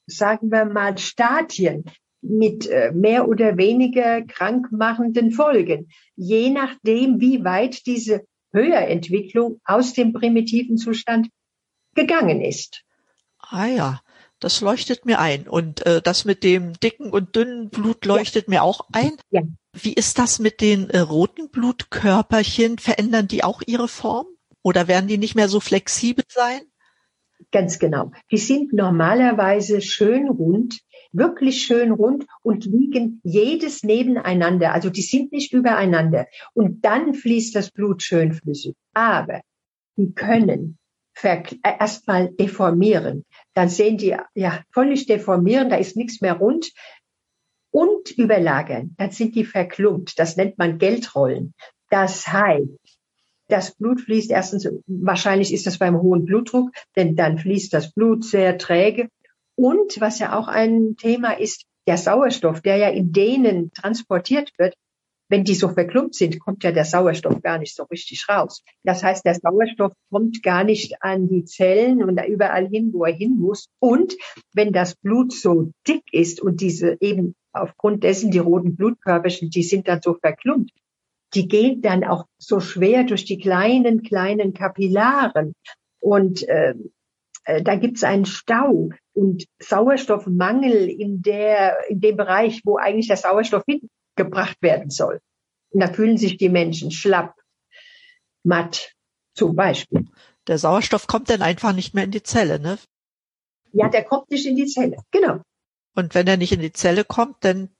sagen 0.06 0.50
wir 0.50 0.64
mal, 0.64 0.98
Stadien 0.98 1.84
mit 2.20 2.66
äh, 2.66 2.92
mehr 2.92 3.28
oder 3.28 3.56
weniger 3.56 4.22
krankmachenden 4.22 5.30
Folgen, 5.30 5.88
je 6.16 6.50
nachdem, 6.50 7.20
wie 7.20 7.44
weit 7.44 7.86
diese 7.86 8.24
Höherentwicklung 8.52 9.60
aus 9.64 9.92
dem 9.92 10.12
primitiven 10.12 10.76
Zustand 10.76 11.28
gegangen 11.94 12.40
ist. 12.40 12.82
Ah 13.38 13.66
ja, 13.66 14.00
das 14.40 14.60
leuchtet 14.60 15.04
mir 15.04 15.20
ein. 15.20 15.48
Und 15.48 15.84
äh, 15.86 16.02
das 16.02 16.24
mit 16.24 16.42
dem 16.42 16.78
dicken 16.80 17.10
und 17.10 17.36
dünnen 17.36 17.70
Blut 17.70 18.04
leuchtet 18.04 18.46
ja. 18.46 18.50
mir 18.50 18.62
auch 18.62 18.88
ein. 18.92 19.12
Ja. 19.30 19.42
Wie 19.82 19.94
ist 19.94 20.18
das 20.18 20.38
mit 20.38 20.60
den 20.60 20.90
äh, 20.90 20.98
roten 20.98 21.50
Blutkörperchen? 21.50 22.78
Verändern 22.78 23.28
die 23.28 23.44
auch 23.44 23.62
ihre 23.66 23.88
Form? 23.88 24.26
Oder 24.62 24.88
werden 24.88 25.08
die 25.08 25.18
nicht 25.18 25.34
mehr 25.34 25.48
so 25.48 25.60
flexibel 25.60 26.24
sein? 26.28 26.60
Ganz 27.52 27.78
genau. 27.78 28.10
Die 28.30 28.38
sind 28.38 28.72
normalerweise 28.72 29.80
schön 29.80 30.28
rund, 30.28 30.80
wirklich 31.12 31.62
schön 31.62 31.92
rund 31.92 32.26
und 32.42 32.64
liegen 32.64 33.20
jedes 33.22 33.82
nebeneinander. 33.82 34.72
Also 34.72 34.90
die 34.90 35.02
sind 35.02 35.32
nicht 35.32 35.52
übereinander. 35.52 36.26
Und 36.52 36.84
dann 36.84 37.14
fließt 37.14 37.54
das 37.54 37.70
Blut 37.70 38.02
schön 38.02 38.32
flüssig. 38.32 38.74
Aber 38.92 39.40
die 39.96 40.12
können 40.12 40.78
äh, 41.22 41.42
erstmal 41.62 42.30
deformieren. 42.30 43.24
Dann 43.54 43.68
sehen 43.68 43.98
die 43.98 44.16
ja 44.34 44.62
völlig 44.72 45.06
deformieren, 45.06 45.68
da 45.68 45.76
ist 45.76 45.96
nichts 45.96 46.20
mehr 46.20 46.34
rund 46.34 46.70
und 47.70 48.10
überlagern. 48.16 48.94
Dann 48.96 49.10
sind 49.10 49.34
die 49.34 49.44
verklumpt. 49.44 50.18
Das 50.18 50.36
nennt 50.36 50.58
man 50.58 50.78
Geldrollen. 50.78 51.54
Das 51.90 52.26
heißt, 52.28 52.68
das 53.48 53.74
Blut 53.74 54.02
fließt 54.02 54.30
erstens, 54.30 54.68
wahrscheinlich 54.86 55.54
ist 55.54 55.66
das 55.66 55.78
beim 55.78 56.00
hohen 56.00 56.26
Blutdruck, 56.26 56.70
denn 56.96 57.16
dann 57.16 57.38
fließt 57.38 57.72
das 57.72 57.92
Blut 57.92 58.24
sehr 58.24 58.58
träge. 58.58 59.08
Und 59.56 60.00
was 60.00 60.18
ja 60.18 60.38
auch 60.38 60.48
ein 60.48 60.96
Thema 60.96 61.32
ist, 61.32 61.64
der 61.86 61.96
Sauerstoff, 61.96 62.60
der 62.60 62.76
ja 62.76 62.90
in 62.90 63.12
denen 63.12 63.72
transportiert 63.72 64.52
wird, 64.58 64.74
wenn 65.30 65.44
die 65.44 65.54
so 65.54 65.68
verklumpt 65.68 66.14
sind, 66.14 66.40
kommt 66.40 66.64
ja 66.64 66.72
der 66.72 66.84
Sauerstoff 66.84 67.42
gar 67.42 67.58
nicht 67.58 67.74
so 67.74 67.84
richtig 67.84 68.28
raus. 68.28 68.62
Das 68.82 69.02
heißt, 69.02 69.24
der 69.24 69.34
Sauerstoff 69.34 69.92
kommt 70.10 70.42
gar 70.42 70.64
nicht 70.64 71.02
an 71.02 71.28
die 71.28 71.44
Zellen 71.44 72.02
und 72.02 72.16
da 72.16 72.24
überall 72.24 72.66
hin, 72.68 72.92
wo 72.92 73.04
er 73.04 73.12
hin 73.12 73.36
muss. 73.38 73.68
Und 73.78 74.16
wenn 74.54 74.72
das 74.72 74.96
Blut 74.96 75.32
so 75.32 75.72
dick 75.86 76.02
ist 76.12 76.40
und 76.40 76.60
diese 76.60 76.96
eben 77.00 77.34
aufgrund 77.52 78.04
dessen 78.04 78.30
die 78.30 78.38
roten 78.38 78.76
Blutkörperchen, 78.76 79.50
die 79.50 79.62
sind 79.62 79.88
dann 79.88 80.00
so 80.02 80.14
verklumpt, 80.14 80.72
die 81.34 81.48
gehen 81.48 81.82
dann 81.82 82.04
auch 82.04 82.26
so 82.38 82.60
schwer 82.60 83.04
durch 83.04 83.24
die 83.24 83.38
kleinen, 83.38 84.02
kleinen 84.02 84.54
Kapillaren. 84.54 85.54
Und 86.00 86.48
äh, 86.48 86.74
äh, 87.44 87.62
da 87.62 87.76
gibt 87.76 87.98
es 87.98 88.04
einen 88.04 88.24
Stau 88.24 88.90
und 89.12 89.46
Sauerstoffmangel 89.60 90.88
in 90.88 91.22
der 91.22 91.88
in 91.88 92.00
dem 92.00 92.16
Bereich, 92.16 92.62
wo 92.64 92.76
eigentlich 92.76 93.08
der 93.08 93.16
Sauerstoff 93.16 93.64
hingebracht 93.66 94.56
werden 94.60 94.90
soll. 94.90 95.20
Und 95.70 95.82
da 95.82 95.92
fühlen 95.92 96.16
sich 96.16 96.36
die 96.36 96.48
Menschen 96.48 96.90
schlapp, 96.90 97.34
matt, 98.42 98.94
zum 99.34 99.54
Beispiel. 99.54 100.06
Der 100.46 100.58
Sauerstoff 100.58 101.06
kommt 101.06 101.28
dann 101.28 101.42
einfach 101.42 101.74
nicht 101.74 101.94
mehr 101.94 102.04
in 102.04 102.10
die 102.10 102.22
Zelle, 102.22 102.58
ne? 102.58 102.78
Ja, 103.72 103.88
der 103.88 104.04
kommt 104.04 104.30
nicht 104.30 104.46
in 104.46 104.56
die 104.56 104.66
Zelle, 104.66 104.96
genau. 105.10 105.42
Und 105.98 106.14
wenn 106.14 106.28
er 106.28 106.36
nicht 106.36 106.52
in 106.52 106.60
die 106.60 106.72
Zelle 106.72 107.02
kommt, 107.02 107.38
dann 107.40 107.70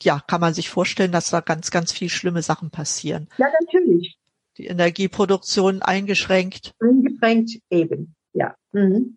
ja, 0.00 0.20
kann 0.26 0.40
man 0.40 0.52
sich 0.52 0.68
vorstellen, 0.68 1.12
dass 1.12 1.30
da 1.30 1.38
ganz, 1.38 1.70
ganz 1.70 1.92
viel 1.92 2.08
schlimme 2.08 2.42
Sachen 2.42 2.70
passieren. 2.70 3.28
Ja, 3.38 3.46
natürlich. 3.60 4.18
Die 4.56 4.66
Energieproduktion 4.66 5.80
eingeschränkt. 5.80 6.74
Eingeschränkt 6.80 7.60
eben, 7.70 8.16
ja. 8.32 8.56
Mhm. 8.72 9.16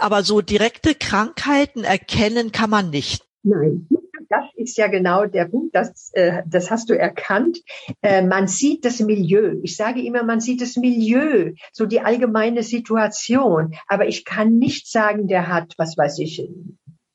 Aber 0.00 0.24
so 0.24 0.40
direkte 0.40 0.96
Krankheiten 0.96 1.84
erkennen 1.84 2.50
kann 2.50 2.70
man 2.70 2.90
nicht. 2.90 3.24
Nein, 3.44 3.86
das 4.30 4.44
ist 4.54 4.78
ja 4.78 4.86
genau 4.86 5.26
der 5.26 5.46
Punkt, 5.46 5.74
das, 5.74 6.10
äh, 6.14 6.42
das 6.46 6.70
hast 6.70 6.88
du 6.88 6.98
erkannt. 6.98 7.58
Äh, 8.00 8.22
man 8.22 8.46
sieht 8.46 8.84
das 8.84 9.00
Milieu. 9.00 9.56
Ich 9.62 9.76
sage 9.76 10.02
immer, 10.02 10.22
man 10.22 10.40
sieht 10.40 10.60
das 10.60 10.76
Milieu, 10.76 11.52
so 11.72 11.84
die 11.84 12.00
allgemeine 12.00 12.62
Situation. 12.62 13.74
Aber 13.88 14.06
ich 14.06 14.24
kann 14.24 14.58
nicht 14.58 14.90
sagen, 14.90 15.26
der 15.26 15.48
hat, 15.48 15.74
was 15.78 15.98
weiß 15.98 16.20
ich, 16.20 16.48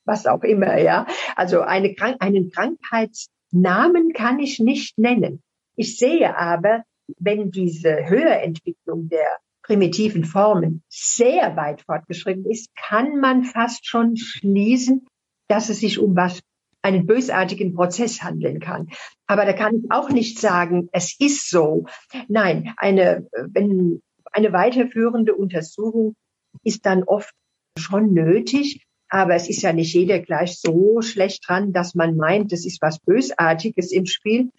was 0.05 0.25
auch 0.25 0.43
immer, 0.43 0.77
ja. 0.77 1.07
Also 1.35 1.61
eine 1.61 1.95
einen 2.19 2.51
Krankheitsnamen 2.51 4.13
kann 4.13 4.39
ich 4.39 4.59
nicht 4.59 4.97
nennen. 4.97 5.41
Ich 5.75 5.97
sehe 5.97 6.37
aber, 6.37 6.83
wenn 7.19 7.51
diese 7.51 8.07
Höherentwicklung 8.07 9.09
der 9.09 9.27
primitiven 9.63 10.23
Formen 10.23 10.83
sehr 10.89 11.55
weit 11.55 11.81
fortgeschritten 11.81 12.45
ist, 12.45 12.69
kann 12.75 13.19
man 13.19 13.43
fast 13.43 13.87
schon 13.87 14.15
schließen, 14.15 15.07
dass 15.47 15.69
es 15.69 15.79
sich 15.79 15.99
um 15.99 16.15
was 16.15 16.41
einen 16.81 17.07
bösartigen 17.07 17.73
Prozess 17.73 18.21
handeln 18.21 18.59
kann. 18.59 18.89
Aber 19.25 19.45
da 19.45 19.53
kann 19.53 19.75
ich 19.75 19.91
auch 19.91 20.09
nicht 20.09 20.39
sagen, 20.39 20.87
es 20.91 21.19
ist 21.19 21.49
so. 21.49 21.85
Nein, 22.27 22.73
eine, 22.77 23.27
wenn 23.33 24.01
eine 24.31 24.53
weiterführende 24.53 25.33
Untersuchung 25.33 26.15
ist 26.63 26.85
dann 26.85 27.03
oft 27.03 27.33
schon 27.79 28.13
nötig, 28.13 28.84
aber 29.15 29.35
es 29.35 29.47
ist 29.47 29.61
ja 29.61 29.71
nicht 29.71 29.93
jeder 29.93 30.19
gleich 30.19 30.59
so 30.59 31.01
schlecht 31.01 31.47
dran, 31.47 31.71
dass 31.71 31.95
man 31.95 32.17
meint, 32.17 32.51
es 32.51 32.65
ist 32.65 32.81
was 32.81 32.99
Bösartiges 32.99 33.93
im 33.93 34.07
Spiel. 34.07 34.49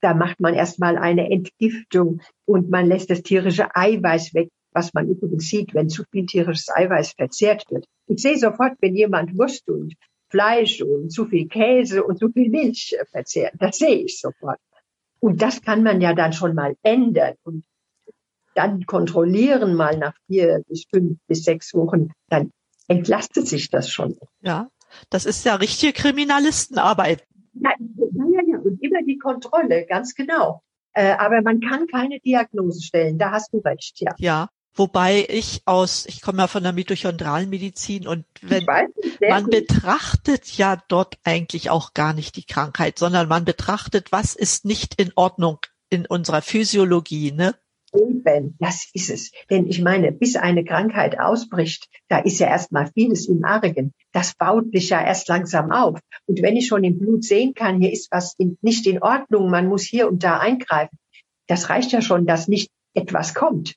da 0.00 0.14
macht 0.14 0.38
man 0.38 0.54
erstmal 0.54 0.96
eine 0.96 1.28
Entgiftung 1.28 2.20
und 2.44 2.70
man 2.70 2.86
lässt 2.86 3.10
das 3.10 3.22
tierische 3.22 3.74
Eiweiß 3.74 4.34
weg, 4.34 4.50
was 4.70 4.94
man 4.94 5.08
übrigens 5.08 5.48
sieht, 5.48 5.74
wenn 5.74 5.88
zu 5.88 6.04
viel 6.12 6.26
tierisches 6.26 6.68
Eiweiß 6.72 7.14
verzehrt 7.14 7.64
wird. 7.70 7.86
Ich 8.06 8.22
sehe 8.22 8.38
sofort, 8.38 8.74
wenn 8.78 8.94
jemand 8.94 9.36
Wurst 9.36 9.68
und 9.68 9.96
Fleisch 10.28 10.80
und 10.80 11.10
zu 11.10 11.26
viel 11.26 11.48
Käse 11.48 12.04
und 12.04 12.20
zu 12.20 12.30
viel 12.30 12.50
Milch 12.50 12.96
verzehrt. 13.10 13.54
Das 13.58 13.78
sehe 13.78 14.04
ich 14.04 14.20
sofort. 14.20 14.60
Und 15.20 15.42
das 15.42 15.62
kann 15.62 15.82
man 15.82 16.00
ja 16.00 16.14
dann 16.14 16.32
schon 16.32 16.54
mal 16.54 16.76
ändern 16.82 17.34
und 17.42 17.64
dann 18.54 18.84
kontrollieren 18.86 19.74
mal 19.74 19.96
nach 19.96 20.14
vier 20.26 20.62
bis 20.66 20.84
fünf 20.90 21.18
bis 21.26 21.44
sechs 21.44 21.72
Wochen, 21.74 22.10
dann 22.28 22.52
entlastet 22.88 23.46
sich 23.46 23.70
das 23.70 23.90
schon. 23.90 24.18
Ja, 24.40 24.68
das 25.10 25.24
ist 25.24 25.44
ja 25.44 25.54
richtige 25.54 25.92
Kriminalistenarbeit. 25.92 27.24
Ja, 27.54 27.70
ja, 27.78 28.40
ja, 28.46 28.58
und 28.58 28.82
immer 28.82 29.02
die 29.02 29.18
Kontrolle, 29.18 29.86
ganz 29.86 30.14
genau. 30.14 30.62
Äh, 30.92 31.12
aber 31.12 31.42
man 31.42 31.60
kann 31.60 31.86
keine 31.86 32.18
Diagnose 32.20 32.82
stellen, 32.82 33.18
da 33.18 33.30
hast 33.30 33.52
du 33.52 33.58
recht, 33.58 34.00
ja. 34.00 34.12
Ja, 34.18 34.48
Wobei 34.74 35.26
ich 35.28 35.62
aus, 35.64 36.06
ich 36.06 36.22
komme 36.22 36.38
ja 36.38 36.46
von 36.46 36.62
der 36.62 36.72
mitochondralen 36.72 37.50
Medizin 37.50 38.06
und 38.06 38.24
wenn 38.40 38.64
man 38.64 39.44
gut. 39.44 39.50
betrachtet 39.50 40.56
ja 40.56 40.80
dort 40.88 41.18
eigentlich 41.24 41.70
auch 41.70 41.92
gar 41.92 42.12
nicht 42.12 42.36
die 42.36 42.44
Krankheit, 42.44 42.98
sondern 42.98 43.28
man 43.28 43.44
betrachtet, 43.44 44.12
was 44.12 44.36
ist 44.36 44.64
nicht 44.64 45.00
in 45.00 45.12
Ordnung 45.16 45.58
in 45.90 46.06
unserer 46.06 46.40
Physiologie, 46.40 47.32
ne? 47.32 47.54
Eben, 47.92 48.56
das 48.60 48.88
ist 48.94 49.10
es. 49.10 49.32
Denn 49.50 49.66
ich 49.66 49.82
meine, 49.82 50.12
bis 50.12 50.36
eine 50.36 50.64
Krankheit 50.64 51.18
ausbricht, 51.18 51.88
da 52.08 52.18
ist 52.18 52.38
ja 52.38 52.46
erstmal 52.46 52.90
vieles 52.92 53.26
im 53.26 53.44
Argen. 53.44 53.92
Das 54.12 54.34
baut 54.34 54.70
sich 54.72 54.90
ja 54.90 55.04
erst 55.04 55.26
langsam 55.26 55.72
auf. 55.72 55.98
Und 56.26 56.42
wenn 56.42 56.56
ich 56.56 56.68
schon 56.68 56.84
im 56.84 56.98
Blut 56.98 57.24
sehen 57.24 57.54
kann, 57.54 57.80
hier 57.80 57.92
ist 57.92 58.12
was 58.12 58.34
in, 58.38 58.56
nicht 58.62 58.86
in 58.86 59.02
Ordnung, 59.02 59.50
man 59.50 59.66
muss 59.66 59.82
hier 59.82 60.06
und 60.06 60.22
da 60.22 60.38
eingreifen, 60.38 60.96
das 61.48 61.68
reicht 61.68 61.90
ja 61.90 62.00
schon, 62.00 62.26
dass 62.26 62.46
nicht 62.46 62.70
etwas 62.94 63.34
kommt. 63.34 63.74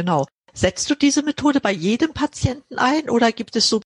Genau. 0.00 0.24
Setzt 0.54 0.88
du 0.88 0.94
diese 0.94 1.22
Methode 1.22 1.60
bei 1.60 1.72
jedem 1.72 2.14
Patienten 2.14 2.78
ein 2.78 3.10
oder 3.10 3.32
gibt 3.32 3.54
es 3.54 3.68
so 3.68 3.82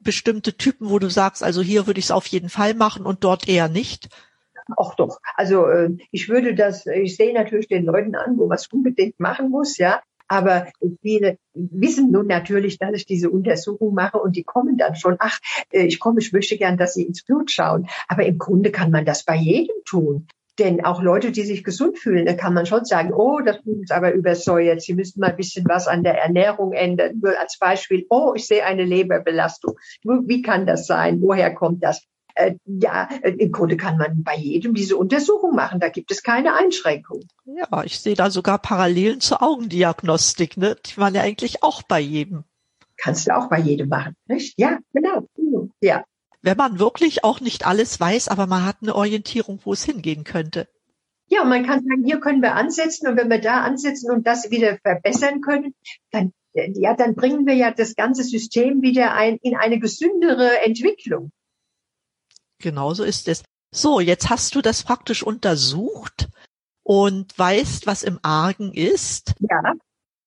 bestimmte 0.00 0.56
Typen, 0.56 0.90
wo 0.90 1.00
du 1.00 1.10
sagst, 1.10 1.42
also 1.42 1.60
hier 1.60 1.88
würde 1.88 1.98
ich 1.98 2.04
es 2.04 2.10
auf 2.12 2.28
jeden 2.28 2.48
Fall 2.48 2.74
machen 2.74 3.04
und 3.04 3.24
dort 3.24 3.48
eher 3.48 3.68
nicht? 3.68 4.08
Ach 4.78 4.94
doch. 4.94 5.18
Also 5.34 5.66
äh, 5.66 5.90
ich 6.12 6.28
würde 6.28 6.54
das, 6.54 6.86
ich 6.86 7.16
sehe 7.16 7.34
natürlich 7.34 7.66
den 7.66 7.84
Leuten 7.84 8.14
an, 8.14 8.38
wo 8.38 8.46
man 8.46 8.54
es 8.54 8.68
unbedingt 8.68 9.18
machen 9.18 9.50
muss, 9.50 9.76
ja. 9.76 10.02
Aber 10.28 10.68
viele 11.02 11.38
wissen 11.52 12.12
nun 12.12 12.28
natürlich, 12.28 12.78
dass 12.78 12.94
ich 12.94 13.04
diese 13.04 13.28
Untersuchung 13.28 13.92
mache 13.92 14.18
und 14.18 14.36
die 14.36 14.44
kommen 14.44 14.78
dann 14.78 14.94
schon, 14.94 15.16
ach, 15.18 15.40
äh, 15.72 15.82
ich 15.82 15.98
komme, 15.98 16.20
ich 16.20 16.32
möchte 16.32 16.56
gern, 16.56 16.76
dass 16.76 16.94
sie 16.94 17.02
ins 17.02 17.24
Blut 17.24 17.50
schauen. 17.50 17.88
Aber 18.06 18.24
im 18.24 18.38
Grunde 18.38 18.70
kann 18.70 18.92
man 18.92 19.04
das 19.04 19.24
bei 19.24 19.34
jedem 19.34 19.74
tun. 19.84 20.28
Denn 20.58 20.84
auch 20.84 21.02
Leute, 21.02 21.32
die 21.32 21.42
sich 21.42 21.64
gesund 21.64 21.98
fühlen, 21.98 22.26
da 22.26 22.34
kann 22.34 22.54
man 22.54 22.66
schon 22.66 22.84
sagen, 22.84 23.12
oh, 23.12 23.40
das 23.40 23.58
ist 23.64 23.90
aber 23.90 24.12
übersäuert, 24.12 24.82
Sie 24.82 24.94
müssen 24.94 25.20
mal 25.20 25.30
ein 25.30 25.36
bisschen 25.36 25.64
was 25.68 25.88
an 25.88 26.04
der 26.04 26.16
Ernährung 26.18 26.72
ändern. 26.72 27.18
Nur 27.20 27.38
als 27.38 27.58
Beispiel, 27.58 28.06
oh, 28.08 28.34
ich 28.36 28.46
sehe 28.46 28.64
eine 28.64 28.84
Leberbelastung. 28.84 29.74
Wie 30.02 30.42
kann 30.42 30.66
das 30.66 30.86
sein? 30.86 31.20
Woher 31.20 31.52
kommt 31.52 31.82
das? 31.82 32.04
Äh, 32.36 32.54
ja, 32.66 33.08
äh, 33.22 33.30
im 33.30 33.52
Grunde 33.52 33.76
kann 33.76 33.96
man 33.96 34.22
bei 34.24 34.36
jedem 34.36 34.74
diese 34.74 34.96
Untersuchung 34.96 35.54
machen. 35.54 35.80
Da 35.80 35.88
gibt 35.88 36.10
es 36.10 36.22
keine 36.22 36.54
Einschränkung. 36.54 37.20
Ja, 37.44 37.84
ich 37.84 38.00
sehe 38.00 38.14
da 38.14 38.30
sogar 38.30 38.58
Parallelen 38.58 39.20
zur 39.20 39.42
Augendiagnostik, 39.42 40.56
ne? 40.56 40.76
Die 40.84 40.98
man 40.98 41.14
ja 41.14 41.22
eigentlich 41.22 41.62
auch 41.62 41.82
bei 41.82 42.00
jedem. 42.00 42.44
Kannst 42.96 43.28
du 43.28 43.36
auch 43.36 43.48
bei 43.48 43.58
jedem 43.58 43.88
machen, 43.88 44.16
nicht? 44.26 44.58
Ja, 44.58 44.78
genau. 44.92 45.28
Ja 45.80 46.04
wenn 46.44 46.58
man 46.58 46.78
wirklich 46.78 47.24
auch 47.24 47.40
nicht 47.40 47.66
alles 47.66 47.98
weiß, 47.98 48.28
aber 48.28 48.46
man 48.46 48.66
hat 48.66 48.76
eine 48.82 48.94
Orientierung, 48.94 49.60
wo 49.64 49.72
es 49.72 49.84
hingehen 49.84 50.24
könnte. 50.24 50.68
Ja, 51.26 51.42
man 51.42 51.64
kann 51.64 51.82
sagen, 51.82 52.04
hier 52.04 52.20
können 52.20 52.42
wir 52.42 52.54
ansetzen 52.54 53.08
und 53.08 53.16
wenn 53.16 53.30
wir 53.30 53.40
da 53.40 53.62
ansetzen 53.62 54.10
und 54.10 54.26
das 54.26 54.50
wieder 54.50 54.76
verbessern 54.76 55.40
können, 55.40 55.74
dann, 56.10 56.34
ja, 56.52 56.94
dann 56.94 57.14
bringen 57.14 57.46
wir 57.46 57.54
ja 57.54 57.70
das 57.70 57.94
ganze 57.94 58.22
System 58.22 58.82
wieder 58.82 59.14
ein, 59.14 59.38
in 59.38 59.56
eine 59.56 59.78
gesündere 59.78 60.60
Entwicklung. 60.60 61.32
Genauso 62.58 63.04
ist 63.04 63.26
es. 63.26 63.42
So, 63.74 64.00
jetzt 64.00 64.28
hast 64.28 64.54
du 64.54 64.60
das 64.60 64.84
praktisch 64.84 65.22
untersucht 65.22 66.28
und 66.82 67.36
weißt, 67.38 67.86
was 67.86 68.02
im 68.02 68.18
Argen 68.22 68.74
ist. 68.74 69.34
Ja. 69.40 69.72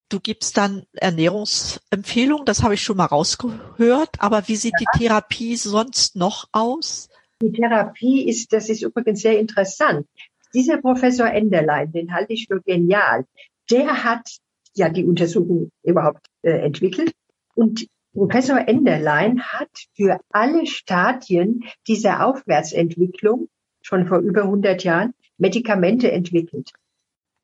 Du 0.10 0.20
gibst 0.22 0.58
dann 0.58 0.84
Ernährungsempfehlungen, 0.94 2.46
das 2.46 2.64
habe 2.64 2.76
ich 2.76 2.82
schon 2.82 2.98
mal 2.98 3.06
rausgehört. 3.06 4.10
Aber 4.20 4.48
wie 4.48 4.56
sieht 4.56 4.74
ja. 4.80 4.86
die 4.94 5.00
Therapie 5.00 5.56
sonst 5.58 6.16
noch 6.16 6.48
aus? 6.54 7.10
Die 7.42 7.52
Therapie 7.52 8.28
ist, 8.28 8.54
das 8.54 8.70
ist 8.70 8.84
übrigens 8.84 9.22
sehr 9.22 9.38
interessant. 9.38 10.08
Dieser 10.54 10.78
Professor 10.78 11.28
Enderlein, 11.28 11.92
den 11.92 12.14
halte 12.14 12.34
ich 12.34 12.48
für 12.48 12.62
genial. 12.62 13.26
Der 13.70 14.04
hat 14.04 14.38
ja 14.74 14.90
die 14.90 15.04
Untersuchung 15.04 15.72
überhaupt 15.84 16.28
äh, 16.42 16.52
entwickelt 16.52 17.12
und 17.54 17.88
Professor 18.14 18.68
Enderlein 18.68 19.44
hat 19.44 19.70
für 19.96 20.20
alle 20.32 20.66
Stadien 20.66 21.66
dieser 21.88 22.26
Aufwärtsentwicklung 22.26 23.48
schon 23.82 24.08
vor 24.08 24.20
über 24.20 24.44
100 24.44 24.84
Jahren 24.84 25.14
Medikamente 25.38 26.12
entwickelt. 26.12 26.72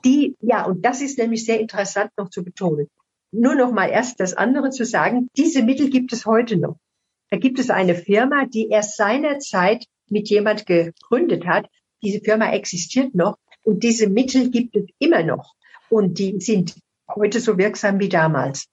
Die, 0.06 0.36
ja, 0.42 0.66
und 0.66 0.84
das 0.86 1.02
ist 1.02 1.18
nämlich 1.18 1.46
sehr 1.46 1.60
interessant 1.60 2.12
noch 2.18 2.30
zu 2.30 2.44
betonen. 2.44 2.88
Nur 3.32 3.56
noch 3.56 3.72
mal 3.72 3.90
erst 3.90 4.20
das 4.20 4.34
andere 4.34 4.70
zu 4.70 4.86
sagen, 4.86 5.28
diese 5.36 5.64
Mittel 5.64 5.90
gibt 5.90 6.14
es 6.14 6.26
heute 6.26 6.58
noch. 6.58 6.78
Da 7.30 7.38
gibt 7.38 7.58
es 7.58 7.70
eine 7.70 7.96
Firma, 7.96 8.46
die 8.46 8.70
erst 8.70 8.96
seinerzeit 8.96 9.86
mit 10.08 10.30
jemand 10.30 10.66
gegründet 10.66 11.48
hat. 11.48 11.68
Diese 12.04 12.20
Firma 12.20 12.52
existiert 12.52 13.16
noch 13.16 13.38
und 13.64 13.84
diese 13.84 14.08
Mittel 14.08 14.52
gibt 14.52 14.76
es 14.76 14.86
immer 15.00 15.24
noch. 15.24 15.54
Und 15.90 16.20
die 16.20 16.40
sind 16.40 16.76
heute 17.10 17.40
so 17.40 17.58
wirksam 17.58 18.00
wie 18.00 18.10
damals. 18.10 18.68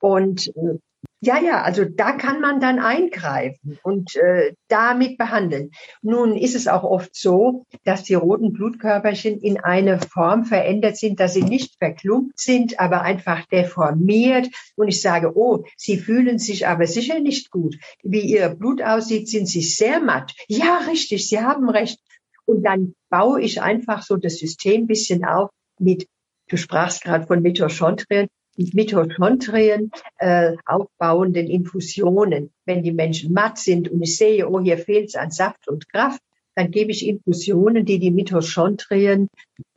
Und 0.00 0.48
äh, 0.48 0.78
ja, 1.22 1.38
ja, 1.38 1.62
also 1.62 1.84
da 1.84 2.12
kann 2.12 2.40
man 2.40 2.60
dann 2.60 2.78
eingreifen 2.78 3.78
und 3.82 4.16
äh, 4.16 4.54
damit 4.68 5.18
behandeln. 5.18 5.70
Nun 6.00 6.34
ist 6.34 6.56
es 6.56 6.66
auch 6.66 6.82
oft 6.82 7.14
so, 7.14 7.66
dass 7.84 8.04
die 8.04 8.14
roten 8.14 8.54
Blutkörperchen 8.54 9.38
in 9.38 9.60
eine 9.60 10.00
Form 10.00 10.44
verändert 10.46 10.96
sind, 10.96 11.20
dass 11.20 11.34
sie 11.34 11.42
nicht 11.42 11.76
verklumpt 11.76 12.38
sind, 12.38 12.80
aber 12.80 13.02
einfach 13.02 13.44
deformiert. 13.46 14.48
Und 14.76 14.88
ich 14.88 15.02
sage, 15.02 15.36
oh, 15.36 15.64
Sie 15.76 15.98
fühlen 15.98 16.38
sich 16.38 16.66
aber 16.66 16.86
sicher 16.86 17.20
nicht 17.20 17.50
gut. 17.50 17.76
Wie 18.02 18.22
Ihr 18.22 18.48
Blut 18.48 18.80
aussieht, 18.82 19.28
sind 19.28 19.46
Sie 19.46 19.62
sehr 19.62 20.00
matt. 20.00 20.32
Ja, 20.48 20.78
richtig, 20.88 21.28
Sie 21.28 21.38
haben 21.38 21.68
recht. 21.68 22.00
Und 22.46 22.62
dann 22.62 22.94
baue 23.10 23.42
ich 23.42 23.60
einfach 23.60 24.02
so 24.02 24.16
das 24.16 24.38
System 24.38 24.86
bisschen 24.86 25.24
auf 25.26 25.50
mit, 25.78 26.08
du 26.48 26.56
sprachst 26.56 27.02
gerade 27.02 27.26
von 27.26 27.42
Mitochondrien, 27.42 28.28
Mitochondrien 28.72 29.90
äh, 30.18 30.56
aufbauenden 30.66 31.46
Infusionen. 31.46 32.50
Wenn 32.64 32.82
die 32.82 32.92
Menschen 32.92 33.32
matt 33.32 33.58
sind 33.58 33.88
und 33.90 34.02
ich 34.02 34.16
sehe, 34.16 34.48
oh, 34.48 34.60
hier 34.60 34.78
fehlt 34.78 35.08
es 35.08 35.14
an 35.16 35.30
Saft 35.30 35.68
und 35.68 35.88
Kraft, 35.88 36.20
dann 36.54 36.70
gebe 36.70 36.90
ich 36.90 37.06
Infusionen, 37.06 37.84
die 37.84 37.98
die 37.98 38.10
Mitochondrien 38.10 39.28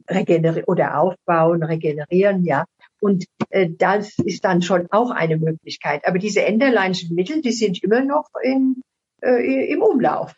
regenerieren 0.09 0.65
oder 0.65 0.99
aufbauen, 0.99 1.63
regenerieren, 1.63 2.43
ja. 2.43 2.65
Und 2.99 3.25
äh, 3.49 3.69
das 3.69 4.17
ist 4.19 4.45
dann 4.45 4.61
schon 4.61 4.87
auch 4.91 5.11
eine 5.11 5.37
Möglichkeit. 5.37 6.05
Aber 6.05 6.19
diese 6.19 6.43
enderleinischen 6.43 7.15
Mittel, 7.15 7.41
die 7.41 7.51
sind 7.51 7.83
immer 7.83 8.01
noch 8.01 8.29
in, 8.41 8.81
äh, 9.21 9.71
im 9.71 9.81
Umlauf. 9.81 10.33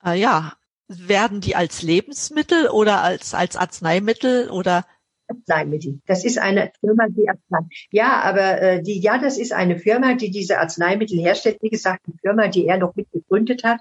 Ah, 0.00 0.14
ja, 0.14 0.54
werden 0.88 1.40
die 1.40 1.56
als 1.56 1.82
Lebensmittel 1.82 2.68
oder 2.68 3.02
als, 3.02 3.34
als 3.34 3.56
Arzneimittel 3.56 4.50
oder 4.50 4.84
Arzneimittel. 5.32 6.00
Das 6.06 6.24
ist 6.24 6.38
eine 6.38 6.72
Firma, 6.80 7.06
die 7.08 7.28
Arzneimittel. 7.28 7.76
Ja, 7.90 8.20
aber 8.22 8.62
äh, 8.62 8.82
die, 8.82 9.00
ja, 9.00 9.18
das 9.18 9.38
ist 9.38 9.52
eine 9.52 9.78
Firma, 9.78 10.14
die 10.14 10.30
diese 10.30 10.58
Arzneimittel 10.58 11.18
herstellt. 11.18 11.58
Wie 11.60 11.70
gesagt, 11.70 12.06
eine 12.06 12.16
Firma, 12.20 12.48
die 12.48 12.66
er 12.66 12.78
noch 12.78 12.94
mitgegründet 12.94 13.64
hat. 13.64 13.80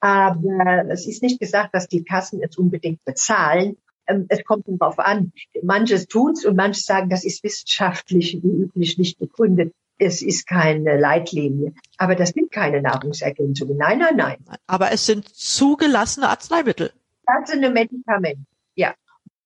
Aber 0.00 0.84
es 0.90 1.06
ist 1.06 1.22
nicht 1.22 1.40
gesagt, 1.40 1.74
dass 1.74 1.88
die 1.88 2.04
Kassen 2.04 2.40
es 2.42 2.56
unbedingt 2.56 3.04
bezahlen. 3.04 3.76
Ähm, 4.06 4.26
es 4.28 4.44
kommt 4.44 4.66
darauf 4.68 4.98
an. 4.98 5.32
Manches 5.62 6.06
tut's 6.06 6.44
und 6.44 6.56
manche 6.56 6.80
sagen, 6.80 7.10
das 7.10 7.24
ist 7.24 7.42
wissenschaftlich 7.42 8.40
wie 8.42 8.62
üblich 8.62 8.98
nicht 8.98 9.18
begründet. 9.18 9.72
Es 9.98 10.22
ist 10.22 10.46
keine 10.46 10.96
Leitlinie. 10.96 11.74
Aber 11.96 12.14
das 12.14 12.30
sind 12.30 12.52
keine 12.52 12.80
Nahrungsergänzungen. 12.80 13.76
Nein, 13.76 13.98
nein, 13.98 14.16
nein. 14.16 14.36
Aber 14.68 14.92
es 14.92 15.06
sind 15.06 15.28
zugelassene 15.28 16.28
Arzneimittel. 16.28 16.92
Das 17.26 17.50
sind 17.50 17.60
Medikamente. 17.72 18.44
Ja, 18.76 18.94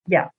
ja. 0.06 0.30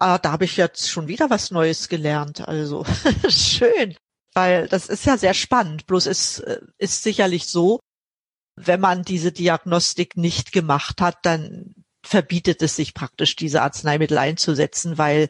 Ah, 0.00 0.18
da 0.18 0.32
habe 0.32 0.44
ich 0.44 0.56
jetzt 0.56 0.90
schon 0.90 1.08
wieder 1.08 1.30
was 1.30 1.50
Neues 1.50 1.88
gelernt. 1.88 2.46
Also 2.46 2.84
schön, 3.28 3.96
weil 4.34 4.68
das 4.68 4.88
ist 4.88 5.06
ja 5.06 5.16
sehr 5.16 5.34
spannend. 5.34 5.86
Bloß 5.86 6.06
es 6.06 6.40
äh, 6.40 6.60
ist 6.78 7.02
sicherlich 7.02 7.46
so, 7.46 7.80
wenn 8.56 8.80
man 8.80 9.02
diese 9.02 9.32
Diagnostik 9.32 10.16
nicht 10.16 10.52
gemacht 10.52 11.00
hat, 11.00 11.18
dann 11.22 11.74
verbietet 12.02 12.62
es 12.62 12.76
sich 12.76 12.94
praktisch, 12.94 13.36
diese 13.36 13.62
Arzneimittel 13.62 14.18
einzusetzen, 14.18 14.98
weil 14.98 15.28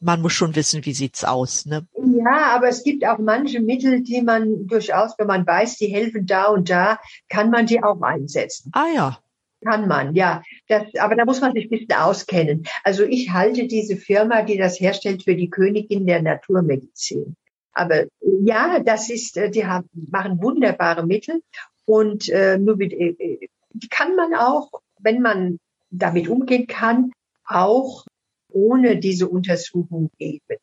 man 0.00 0.20
muss 0.20 0.32
schon 0.32 0.54
wissen, 0.54 0.84
wie 0.84 0.94
sieht's 0.94 1.24
aus. 1.24 1.66
Ne? 1.66 1.86
Ja, 1.96 2.54
aber 2.54 2.68
es 2.68 2.84
gibt 2.84 3.04
auch 3.04 3.18
manche 3.18 3.60
Mittel, 3.60 4.02
die 4.02 4.22
man 4.22 4.66
durchaus, 4.66 5.12
wenn 5.18 5.26
man 5.26 5.46
weiß, 5.46 5.76
die 5.76 5.86
helfen 5.86 6.26
da 6.26 6.46
und 6.46 6.70
da, 6.70 7.00
kann 7.28 7.50
man 7.50 7.66
die 7.66 7.82
auch 7.82 8.00
einsetzen. 8.02 8.70
Ah 8.74 8.86
ja. 8.94 9.18
Kann 9.64 9.88
man, 9.88 10.14
ja. 10.14 10.42
Das, 10.68 10.84
aber 10.98 11.16
da 11.16 11.24
muss 11.24 11.40
man 11.40 11.52
sich 11.52 11.64
ein 11.64 11.70
bisschen 11.70 11.92
auskennen. 11.92 12.64
Also 12.84 13.04
ich 13.04 13.32
halte 13.32 13.66
diese 13.66 13.96
Firma, 13.96 14.42
die 14.42 14.56
das 14.56 14.78
herstellt, 14.78 15.24
für 15.24 15.34
die 15.34 15.50
Königin 15.50 16.06
der 16.06 16.22
Naturmedizin. 16.22 17.36
Aber 17.72 18.06
ja, 18.20 18.80
das 18.80 19.10
ist, 19.10 19.36
äh, 19.36 19.50
die 19.50 19.66
haben, 19.66 19.88
machen 19.92 20.42
wunderbare 20.42 21.06
Mittel 21.06 21.42
und 21.84 22.28
äh, 22.28 22.58
nur 22.58 22.76
mit, 22.76 22.92
äh, 22.92 23.16
äh, 23.18 23.48
die 23.72 23.88
kann 23.88 24.14
man 24.16 24.34
auch, 24.34 24.70
wenn 25.00 25.22
man 25.22 25.58
damit 25.90 26.28
umgehen 26.28 26.66
kann, 26.66 27.12
auch 27.44 28.04
ohne 28.48 28.98
diese 28.98 29.28
Untersuchung 29.28 30.10
geben. 30.18 30.58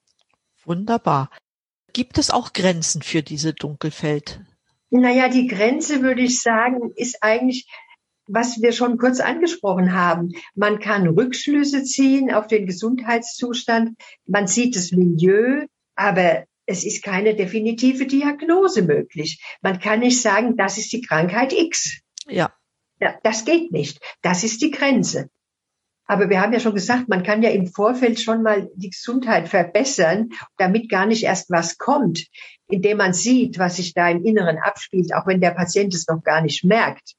Wunderbar. 0.66 1.30
Gibt 1.94 2.18
es 2.18 2.30
auch 2.30 2.54
Grenzen 2.54 3.02
für 3.02 3.24
diese 3.24 3.54
Dunkelfeld? 3.54 4.42
Naja, 4.90 5.30
die 5.30 5.48
Grenze, 5.48 6.02
würde 6.02 6.22
ich 6.22 6.42
sagen, 6.42 6.92
ist 6.96 7.22
eigentlich, 7.22 7.68
was 8.28 8.62
wir 8.62 8.72
schon 8.72 8.98
kurz 8.98 9.20
angesprochen 9.20 9.94
haben. 9.94 10.34
Man 10.56 10.80
kann 10.80 11.08
Rückschlüsse 11.08 11.84
ziehen 11.84 12.34
auf 12.34 12.48
den 12.48 12.66
Gesundheitszustand. 12.66 13.98
Man 14.26 14.48
sieht 14.48 14.76
das 14.76 14.92
Milieu, 14.92 15.66
aber 15.96 16.46
es 16.66 16.84
ist 16.84 17.04
keine 17.04 17.36
definitive 17.36 18.08
Diagnose 18.08 18.82
möglich. 18.82 19.42
Man 19.62 19.80
kann 19.80 20.00
nicht 20.00 20.22
sagen, 20.22 20.58
das 20.58 20.78
ist 20.78 20.92
die 20.92 21.02
Krankheit 21.02 21.54
X. 21.54 22.02
Ja. 22.28 22.52
ja 23.00 23.16
das 23.24 23.46
geht 23.46 23.72
nicht. 23.72 24.00
Das 24.22 24.44
ist 24.44 24.62
die 24.62 24.72
Grenze. 24.72 25.30
Aber 26.08 26.30
wir 26.30 26.40
haben 26.40 26.54
ja 26.54 26.60
schon 26.60 26.76
gesagt, 26.76 27.10
man 27.10 27.24
kann 27.24 27.42
ja 27.42 27.50
im 27.50 27.68
Vorfeld 27.68 28.20
schon 28.20 28.44
mal 28.44 28.70
die 28.76 28.92
Gesundheit 28.92 29.50
verbessern, 29.50 30.30
damit 30.58 30.90
gar 30.90 31.08
nicht 31.08 31.24
erst 31.24 31.50
was 31.50 31.78
kommt, 31.78 32.28
indem 32.68 32.98
man 32.98 33.14
sieht, 33.14 33.58
was 33.58 33.78
sich 33.78 33.94
da 33.94 34.10
im 34.10 34.24
Inneren 34.24 34.58
abspielt, 34.60 35.16
auch 35.16 35.26
wenn 35.26 35.42
der 35.42 35.52
Patient 35.52 35.94
es 35.96 36.08
noch 36.08 36.22
gar 36.24 36.42
nicht 36.42 36.64
merkt. 36.64 37.16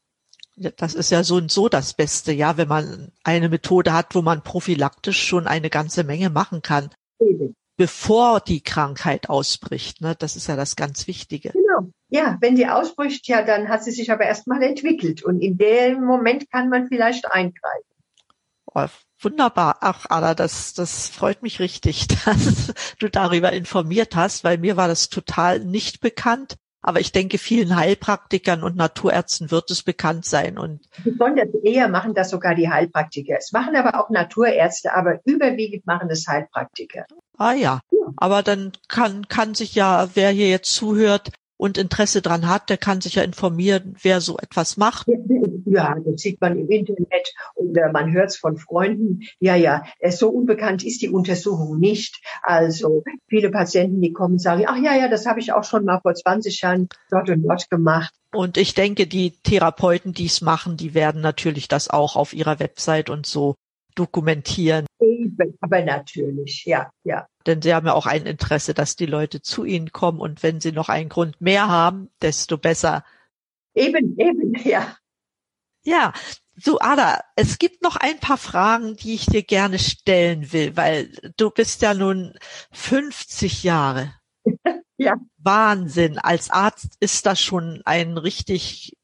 Das 0.56 0.94
ist 0.94 1.10
ja 1.10 1.22
so 1.22 1.36
und 1.36 1.50
so 1.50 1.68
das 1.68 1.92
Beste, 1.92 2.32
ja, 2.32 2.56
wenn 2.56 2.68
man 2.68 3.12
eine 3.24 3.50
Methode 3.50 3.92
hat, 3.92 4.14
wo 4.14 4.22
man 4.22 4.42
prophylaktisch 4.42 5.22
schon 5.22 5.46
eine 5.46 5.68
ganze 5.68 6.02
Menge 6.02 6.30
machen 6.30 6.62
kann. 6.62 6.90
Eben. 7.20 7.54
Bevor 7.76 8.40
die 8.40 8.62
Krankheit 8.62 9.28
ausbricht, 9.28 10.00
ne? 10.00 10.14
Das 10.18 10.34
ist 10.34 10.46
ja 10.46 10.56
das 10.56 10.76
ganz 10.76 11.06
Wichtige. 11.06 11.50
Genau. 11.50 11.90
Ja, 12.08 12.38
wenn 12.40 12.56
die 12.56 12.68
ausbricht, 12.68 13.28
ja, 13.28 13.42
dann 13.42 13.68
hat 13.68 13.84
sie 13.84 13.90
sich 13.90 14.10
aber 14.10 14.24
erstmal 14.24 14.62
entwickelt. 14.62 15.22
Und 15.22 15.40
in 15.40 15.58
dem 15.58 16.02
Moment 16.02 16.50
kann 16.50 16.70
man 16.70 16.88
vielleicht 16.88 17.30
eingreifen. 17.30 17.84
Oh, 18.74 18.86
wunderbar. 19.20 19.78
Ach, 19.80 20.06
Anna, 20.08 20.34
das, 20.34 20.72
das 20.72 21.08
freut 21.08 21.42
mich 21.42 21.60
richtig, 21.60 22.06
dass 22.24 22.72
du 22.98 23.10
darüber 23.10 23.52
informiert 23.52 24.16
hast, 24.16 24.42
weil 24.42 24.56
mir 24.56 24.78
war 24.78 24.88
das 24.88 25.10
total 25.10 25.60
nicht 25.60 26.00
bekannt. 26.00 26.56
Aber 26.86 27.00
ich 27.00 27.10
denke, 27.10 27.38
vielen 27.38 27.74
Heilpraktikern 27.74 28.62
und 28.62 28.76
Naturärzten 28.76 29.50
wird 29.50 29.72
es 29.72 29.82
bekannt 29.82 30.24
sein. 30.24 30.56
Und 30.56 30.82
Besonders 31.02 31.48
eher 31.64 31.88
machen 31.88 32.14
das 32.14 32.30
sogar 32.30 32.54
die 32.54 32.70
Heilpraktiker. 32.70 33.34
Es 33.36 33.50
machen 33.50 33.74
aber 33.74 34.00
auch 34.00 34.08
Naturärzte, 34.08 34.94
aber 34.94 35.18
überwiegend 35.24 35.84
machen 35.84 36.08
es 36.10 36.28
Heilpraktiker. 36.28 37.04
Ah 37.36 37.54
ja. 37.54 37.80
Aber 38.16 38.44
dann 38.44 38.70
kann, 38.86 39.26
kann 39.26 39.56
sich 39.56 39.74
ja, 39.74 40.10
wer 40.14 40.30
hier 40.30 40.48
jetzt 40.48 40.72
zuhört, 40.72 41.32
und 41.56 41.78
Interesse 41.78 42.22
dran 42.22 42.48
hat, 42.48 42.70
der 42.70 42.76
kann 42.76 43.00
sich 43.00 43.14
ja 43.14 43.22
informieren, 43.22 43.96
wer 44.02 44.20
so 44.20 44.38
etwas 44.38 44.76
macht. 44.76 45.06
Ja, 45.64 45.96
das 46.04 46.20
sieht 46.20 46.40
man 46.40 46.58
im 46.58 46.68
Internet 46.68 47.34
oder 47.54 47.90
man 47.92 48.12
hört 48.12 48.30
es 48.30 48.36
von 48.36 48.56
Freunden. 48.56 49.20
Ja, 49.40 49.56
ja, 49.56 49.82
so 50.10 50.28
unbekannt 50.28 50.84
ist 50.84 51.02
die 51.02 51.08
Untersuchung 51.08 51.78
nicht. 51.78 52.22
Also 52.42 53.04
viele 53.28 53.50
Patienten, 53.50 54.00
die 54.00 54.12
kommen, 54.12 54.38
sagen, 54.38 54.64
ach 54.66 54.76
ja, 54.76 54.94
ja, 54.94 55.08
das 55.08 55.26
habe 55.26 55.40
ich 55.40 55.52
auch 55.52 55.64
schon 55.64 55.84
mal 55.84 56.00
vor 56.00 56.14
20 56.14 56.60
Jahren 56.60 56.88
dort 57.10 57.30
und 57.30 57.42
dort 57.42 57.68
gemacht. 57.70 58.14
Und 58.32 58.58
ich 58.58 58.74
denke, 58.74 59.06
die 59.06 59.30
Therapeuten, 59.42 60.12
die 60.12 60.26
es 60.26 60.42
machen, 60.42 60.76
die 60.76 60.94
werden 60.94 61.22
natürlich 61.22 61.68
das 61.68 61.88
auch 61.88 62.16
auf 62.16 62.34
ihrer 62.34 62.58
Website 62.58 63.08
und 63.08 63.24
so 63.24 63.54
dokumentieren. 63.96 64.86
Eben, 65.00 65.56
aber 65.60 65.82
natürlich, 65.82 66.64
ja, 66.64 66.90
ja. 67.02 67.26
Denn 67.46 67.62
sie 67.62 67.74
haben 67.74 67.86
ja 67.86 67.94
auch 67.94 68.06
ein 68.06 68.26
Interesse, 68.26 68.74
dass 68.74 68.96
die 68.96 69.06
Leute 69.06 69.42
zu 69.42 69.64
ihnen 69.64 69.92
kommen 69.92 70.20
und 70.20 70.42
wenn 70.42 70.60
sie 70.60 70.72
noch 70.72 70.88
einen 70.88 71.08
Grund 71.08 71.40
mehr 71.40 71.68
haben, 71.68 72.10
desto 72.22 72.58
besser. 72.58 73.04
Eben, 73.74 74.18
eben, 74.18 74.54
ja. 74.64 74.96
Ja, 75.84 76.12
so 76.56 76.78
Ada, 76.80 77.20
es 77.36 77.58
gibt 77.58 77.82
noch 77.82 77.96
ein 77.96 78.18
paar 78.18 78.38
Fragen, 78.38 78.96
die 78.96 79.14
ich 79.14 79.26
dir 79.26 79.42
gerne 79.42 79.78
stellen 79.78 80.52
will, 80.52 80.76
weil 80.76 81.12
du 81.36 81.50
bist 81.50 81.82
ja 81.82 81.94
nun 81.94 82.34
50 82.72 83.62
Jahre. 83.62 84.14
ja. 84.96 85.14
Wahnsinn. 85.38 86.18
Als 86.18 86.50
Arzt 86.50 86.96
ist 87.00 87.26
das 87.26 87.40
schon 87.40 87.82
ein 87.84 88.16
richtig 88.18 88.96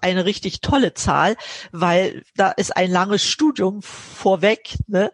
eine 0.00 0.24
richtig 0.24 0.60
tolle 0.60 0.94
Zahl, 0.94 1.36
weil 1.72 2.24
da 2.36 2.50
ist 2.50 2.76
ein 2.76 2.90
langes 2.90 3.24
Studium 3.24 3.82
vorweg, 3.82 4.76
ne? 4.86 5.12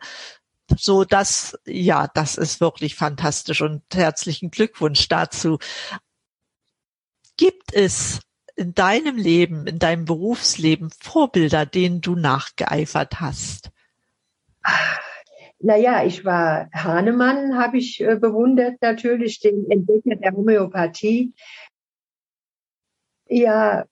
So 0.76 1.04
dass, 1.04 1.58
ja, 1.64 2.08
das 2.12 2.36
ist 2.36 2.60
wirklich 2.60 2.94
fantastisch 2.94 3.62
und 3.62 3.82
herzlichen 3.94 4.50
Glückwunsch 4.50 5.08
dazu. 5.08 5.58
Gibt 7.38 7.72
es 7.72 8.20
in 8.56 8.74
deinem 8.74 9.16
Leben, 9.16 9.66
in 9.66 9.78
deinem 9.78 10.04
Berufsleben 10.04 10.90
Vorbilder, 11.00 11.64
denen 11.64 12.00
du 12.00 12.16
nachgeeifert 12.16 13.20
hast? 13.20 13.70
Naja, 15.60 16.04
ich 16.04 16.24
war 16.24 16.68
Hahnemann, 16.72 17.56
habe 17.56 17.78
ich 17.78 18.00
äh, 18.00 18.16
bewundert, 18.16 18.80
natürlich 18.80 19.40
den 19.40 19.70
Entdecker 19.70 20.16
der 20.16 20.32
Homöopathie. 20.32 21.32
Ja, 23.28 23.84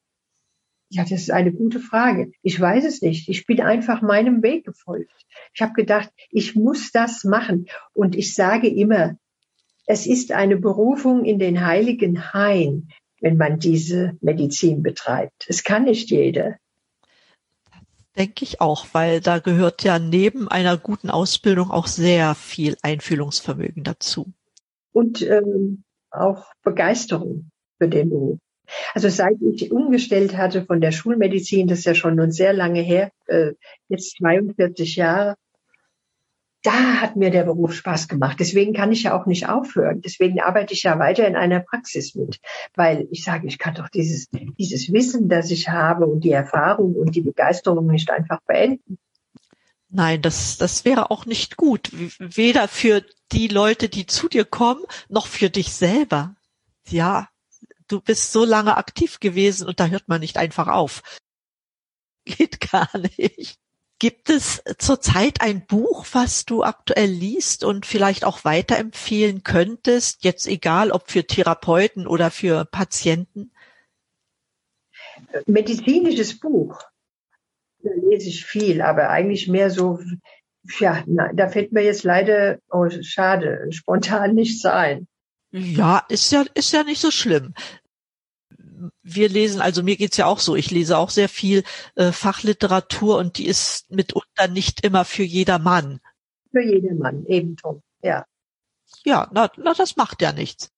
ja, 0.97 1.03
das 1.03 1.13
ist 1.13 1.31
eine 1.31 1.53
gute 1.53 1.79
Frage. 1.79 2.33
Ich 2.43 2.59
weiß 2.59 2.87
es 2.87 3.03
nicht. 3.03 3.29
Ich 3.29 3.45
bin 3.45 3.61
einfach 3.61 4.01
meinem 4.01 4.43
Weg 4.43 4.65
gefolgt. 4.65 5.13
Ich 5.53 5.61
habe 5.61 5.75
gedacht, 5.75 6.11
ich 6.31 6.57
muss 6.57 6.91
das 6.91 7.23
machen. 7.23 7.67
Und 7.93 8.17
ich 8.17 8.33
sage 8.33 8.69
immer, 8.69 9.19
es 9.85 10.07
ist 10.07 10.33
eine 10.33 10.57
Berufung 10.57 11.27
in 11.27 11.39
den 11.39 11.67
heiligen 11.67 12.33
Hain, 12.33 12.89
wenn 13.21 13.37
man 13.37 13.59
diese 13.59 14.17
Medizin 14.23 14.83
betreibt. 14.83 15.45
Es 15.49 15.65
kann 15.65 15.85
nicht 15.85 16.11
jeder. 16.11 16.57
Denke 18.17 18.45
ich 18.45 18.63
auch, 18.63 18.87
weil 18.93 19.21
da 19.21 19.39
gehört 19.39 19.83
ja 19.83 19.99
neben 19.99 20.49
einer 20.49 20.79
guten 20.79 21.11
Ausbildung 21.11 21.71
auch 21.71 21.89
sehr 21.89 22.35
viel 22.35 22.79
Einfühlungsvermögen 22.81 23.85
dazu. 23.85 24.33
Und 24.93 25.21
ähm, 25.21 25.85
auch 26.11 26.47
Begeisterung 26.63 27.51
für 27.77 27.89
den 27.89 28.09
Beruf. 28.09 28.39
Also 28.95 29.09
seit 29.09 29.37
ich 29.41 29.71
umgestellt 29.73 30.37
hatte 30.37 30.65
von 30.65 30.81
der 30.81 30.93
Schulmedizin, 30.93 31.67
das 31.67 31.81
ist 31.81 31.85
ja 31.85 31.95
schon 31.95 32.17
nun 32.17 32.33
sehr 32.33 32.53
lange 32.53 32.81
her, 32.81 33.11
äh, 33.27 33.53
jetzt 33.89 34.17
42 34.19 34.97
Jahre, 34.97 35.37
da 36.67 37.01
hat 37.01 37.15
mir 37.15 37.31
der 37.31 37.45
Beruf 37.45 37.75
Spaß 37.75 38.09
gemacht. 38.09 38.39
Deswegen 38.41 38.73
kann 38.73 38.91
ich 38.91 39.05
ja 39.05 39.17
auch 39.17 39.27
nicht 39.27 39.49
aufhören. 39.49 40.01
Deswegen 40.03 40.41
arbeite 40.41 40.75
ich 40.75 40.83
ja 40.83 40.99
weiter 40.99 41.27
in 41.27 41.37
einer 41.37 41.61
Praxis 41.61 42.17
mit, 42.17 42.41
weil 42.75 43.07
ich 43.13 43.23
sage, 43.23 43.47
ich 43.47 43.59
kann 43.59 43.75
doch 43.75 43.89
dieses, 43.89 44.29
dieses 44.59 44.93
Wissen, 44.93 45.29
das 45.29 45.53
ich 45.53 45.69
habe 45.69 46.07
und 46.07 46.25
die 46.25 46.33
Erfahrung 46.33 46.97
und 46.97 47.15
die 47.15 47.21
Begeisterung 47.21 47.87
nicht 47.87 48.11
einfach 48.11 48.41
beenden. 48.47 48.99
Nein, 49.89 50.21
das, 50.23 50.59
das 50.59 50.85
wäre 50.85 51.13
auch 51.13 51.25
nicht 51.25 51.57
gut. 51.57 51.91
Weder 52.19 52.67
für 52.67 53.05
die 53.31 53.47
Leute, 53.47 53.89
die 53.89 54.07
zu 54.07 54.29
dir 54.29 54.45
kommen, 54.45 54.83
noch 55.09 55.29
für 55.29 55.51
dich 55.51 55.73
selber. 55.73 56.35
Ja, 56.89 57.29
du 57.89 58.01
bist 58.01 58.33
so 58.33 58.45
lange 58.45 58.77
aktiv 58.77 59.21
gewesen 59.21 59.67
und 59.67 59.81
da 59.81 59.87
hört 59.87 60.09
man 60.09 60.21
nicht 60.21 60.37
einfach 60.37 60.69
auf. 60.69 61.03
Geht 62.25 62.61
gar 62.61 62.91
nicht. 63.19 63.59
Gibt 63.99 64.29
es 64.29 64.63
zurzeit 64.77 65.41
ein 65.41 65.65
Buch, 65.67 66.05
was 66.13 66.45
du 66.45 66.63
aktuell 66.63 67.09
liest 67.09 67.65
und 67.65 67.87
vielleicht 67.87 68.25
auch 68.25 68.45
weiterempfehlen 68.45 69.43
könntest? 69.43 70.23
Jetzt 70.23 70.47
egal, 70.47 70.91
ob 70.91 71.11
für 71.11 71.25
Therapeuten 71.25 72.07
oder 72.07 72.31
für 72.31 72.67
Patienten? 72.67 73.53
Medizinisches 75.47 76.39
Buch. 76.39 76.79
Da 77.79 77.91
lese 77.95 78.29
ich 78.29 78.45
viel, 78.45 78.83
aber 78.83 79.09
eigentlich 79.09 79.49
mehr 79.49 79.71
so, 79.71 79.99
ja, 80.79 81.03
da 81.07 81.49
fällt 81.49 81.73
mir 81.73 81.83
jetzt 81.83 82.03
leider, 82.03 82.59
oh, 82.69 82.89
schade, 83.01 83.69
spontan 83.71 84.35
nichts 84.35 84.67
ein. 84.67 85.09
Ja, 85.57 86.05
ist 86.09 86.31
ja, 86.33 86.45
ist 86.55 86.73
ja 86.73 86.85
nicht 86.85 87.01
so 87.01 87.11
schlimm 87.11 87.55
wir 89.03 89.29
lesen, 89.29 89.61
also 89.61 89.83
mir 89.83 89.97
geht's 89.97 90.17
ja 90.17 90.27
auch 90.27 90.39
so, 90.39 90.57
ich 90.57 90.71
lese 90.71 90.99
auch 90.99 91.11
sehr 91.11 91.29
viel 91.29 91.65
äh, 91.95 92.13
Fachliteratur 92.13 93.19
und 93.19 93.39
die 93.39 93.47
ist 93.47 93.91
mitunter 93.91 94.49
nicht 94.49 94.85
immer 94.85 95.05
für 95.05 95.23
jedermann. 95.23 96.01
Für 96.51 96.63
jedermann, 96.63 97.25
eben 97.27 97.57
Tom, 97.57 97.83
ja. 98.03 98.27
Ja, 99.05 99.29
na, 99.33 99.51
na, 99.57 99.75
das 99.75 99.97
macht 99.97 100.23
ja 100.23 100.33
nichts. 100.33 100.71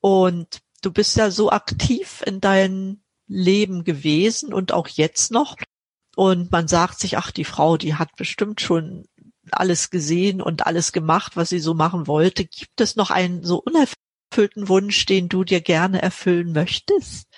Und 0.00 0.60
du 0.82 0.92
bist 0.92 1.16
ja 1.16 1.30
so 1.30 1.50
aktiv 1.50 2.22
in 2.26 2.40
deinem 2.40 3.02
Leben 3.26 3.84
gewesen 3.84 4.52
und 4.52 4.72
auch 4.72 4.88
jetzt 4.88 5.30
noch. 5.30 5.56
Und 6.16 6.50
man 6.50 6.68
sagt 6.68 6.98
sich, 6.98 7.16
ach, 7.16 7.30
die 7.30 7.44
Frau, 7.44 7.76
die 7.76 7.94
hat 7.94 8.16
bestimmt 8.16 8.60
schon 8.60 9.06
alles 9.50 9.90
gesehen 9.90 10.42
und 10.42 10.66
alles 10.66 10.92
gemacht, 10.92 11.36
was 11.36 11.48
sie 11.48 11.60
so 11.60 11.74
machen 11.74 12.06
wollte. 12.06 12.44
Gibt 12.44 12.80
es 12.80 12.96
noch 12.96 13.10
einen 13.10 13.42
so 13.42 13.62
unerfüllten 14.32 14.68
Wunsch, 14.68 15.06
den 15.06 15.28
du 15.28 15.44
dir 15.44 15.60
gerne 15.60 16.00
erfüllen 16.00 16.52
möchtest? 16.52 17.28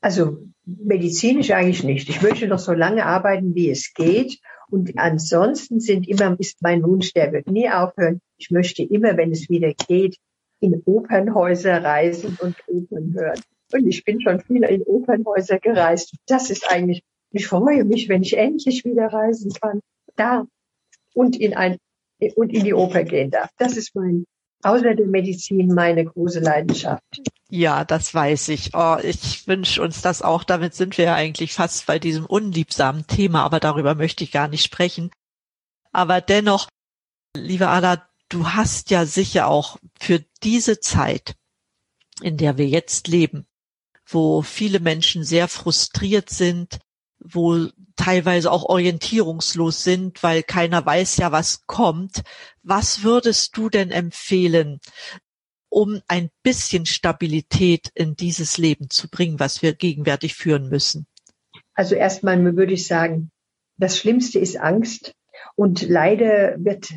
Also 0.00 0.38
medizinisch 0.64 1.50
eigentlich 1.50 1.84
nicht. 1.84 2.08
Ich 2.08 2.22
möchte 2.22 2.46
noch 2.46 2.58
so 2.58 2.72
lange 2.72 3.04
arbeiten, 3.04 3.54
wie 3.54 3.70
es 3.70 3.92
geht. 3.92 4.38
Und 4.70 4.92
ansonsten 4.96 5.80
sind 5.80 6.08
immer, 6.08 6.38
ist 6.38 6.62
mein 6.62 6.82
Wunsch, 6.82 7.12
der 7.12 7.32
wird 7.32 7.50
nie 7.50 7.68
aufhören. 7.68 8.20
Ich 8.38 8.50
möchte 8.50 8.82
immer, 8.82 9.16
wenn 9.16 9.30
es 9.30 9.50
wieder 9.50 9.72
geht, 9.74 10.16
in 10.60 10.82
Opernhäuser 10.86 11.82
reisen 11.82 12.38
und 12.40 12.56
Opern 12.66 13.14
hören. 13.14 13.40
Und 13.72 13.86
ich 13.86 14.04
bin 14.04 14.20
schon 14.20 14.40
viel 14.40 14.62
in 14.64 14.82
Opernhäuser 14.82 15.58
gereist. 15.58 16.14
Das 16.26 16.50
ist 16.50 16.70
eigentlich, 16.70 17.02
ich 17.30 17.46
freue 17.46 17.84
mich, 17.84 18.08
wenn 18.08 18.22
ich 18.22 18.36
endlich 18.38 18.84
wieder 18.84 19.08
reisen 19.08 19.52
kann. 19.52 19.80
Da 20.16 20.46
und 21.12 21.38
in 21.38 21.54
ein, 21.54 21.76
und 22.36 22.52
in 22.52 22.64
die 22.64 22.74
Oper 22.74 23.04
gehen 23.04 23.30
darf. 23.30 23.50
Das 23.58 23.76
ist 23.76 23.94
mein, 23.94 24.24
außer 24.64 24.94
der 24.94 25.06
Medizin 25.06 25.74
meine 25.74 26.04
große 26.04 26.40
Leidenschaft. 26.40 27.02
Ja, 27.48 27.84
das 27.84 28.12
weiß 28.14 28.48
ich. 28.48 28.70
Oh, 28.74 28.96
ich 29.02 29.46
wünsche 29.46 29.82
uns 29.82 30.02
das 30.02 30.22
auch. 30.22 30.44
Damit 30.44 30.74
sind 30.74 30.98
wir 30.98 31.04
ja 31.04 31.14
eigentlich 31.14 31.52
fast 31.52 31.86
bei 31.86 31.98
diesem 31.98 32.26
unliebsamen 32.26 33.06
Thema, 33.06 33.44
aber 33.44 33.60
darüber 33.60 33.94
möchte 33.94 34.24
ich 34.24 34.32
gar 34.32 34.48
nicht 34.48 34.64
sprechen. 34.64 35.10
Aber 35.92 36.20
dennoch, 36.20 36.68
liebe 37.36 37.68
Ada, 37.68 38.08
du 38.28 38.48
hast 38.48 38.90
ja 38.90 39.06
sicher 39.06 39.46
auch 39.46 39.78
für 40.00 40.24
diese 40.42 40.80
Zeit, 40.80 41.36
in 42.20 42.36
der 42.36 42.58
wir 42.58 42.66
jetzt 42.66 43.06
leben, 43.08 43.46
wo 44.06 44.42
viele 44.42 44.80
Menschen 44.80 45.24
sehr 45.24 45.46
frustriert 45.46 46.30
sind, 46.30 46.80
wo 47.24 47.68
teilweise 47.96 48.52
auch 48.52 48.64
orientierungslos 48.64 49.82
sind, 49.82 50.22
weil 50.22 50.42
keiner 50.42 50.84
weiß 50.84 51.16
ja, 51.16 51.32
was 51.32 51.66
kommt. 51.66 52.22
Was 52.62 53.02
würdest 53.02 53.56
du 53.56 53.68
denn 53.68 53.90
empfehlen? 53.90 54.80
um 55.74 56.00
ein 56.06 56.30
bisschen 56.44 56.86
Stabilität 56.86 57.90
in 57.94 58.14
dieses 58.14 58.58
Leben 58.58 58.90
zu 58.90 59.08
bringen, 59.10 59.40
was 59.40 59.60
wir 59.60 59.74
gegenwärtig 59.74 60.34
führen 60.34 60.68
müssen? 60.68 61.08
Also 61.74 61.96
erstmal 61.96 62.56
würde 62.56 62.72
ich 62.72 62.86
sagen, 62.86 63.32
das 63.76 63.98
Schlimmste 63.98 64.38
ist 64.38 64.56
Angst. 64.56 65.14
Und 65.56 65.82
leider 65.82 66.54
wird, 66.58 66.92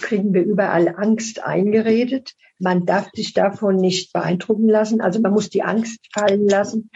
kriegen 0.00 0.32
wir 0.32 0.42
überall 0.42 0.88
Angst 0.88 1.42
eingeredet. 1.42 2.32
Man 2.58 2.86
darf 2.86 3.10
sich 3.12 3.34
davon 3.34 3.76
nicht 3.76 4.12
beeindrucken 4.14 4.68
lassen. 4.68 5.02
Also 5.02 5.20
man 5.20 5.32
muss 5.32 5.50
die 5.50 5.62
Angst 5.62 5.98
fallen 6.12 6.48
lassen. 6.48 6.90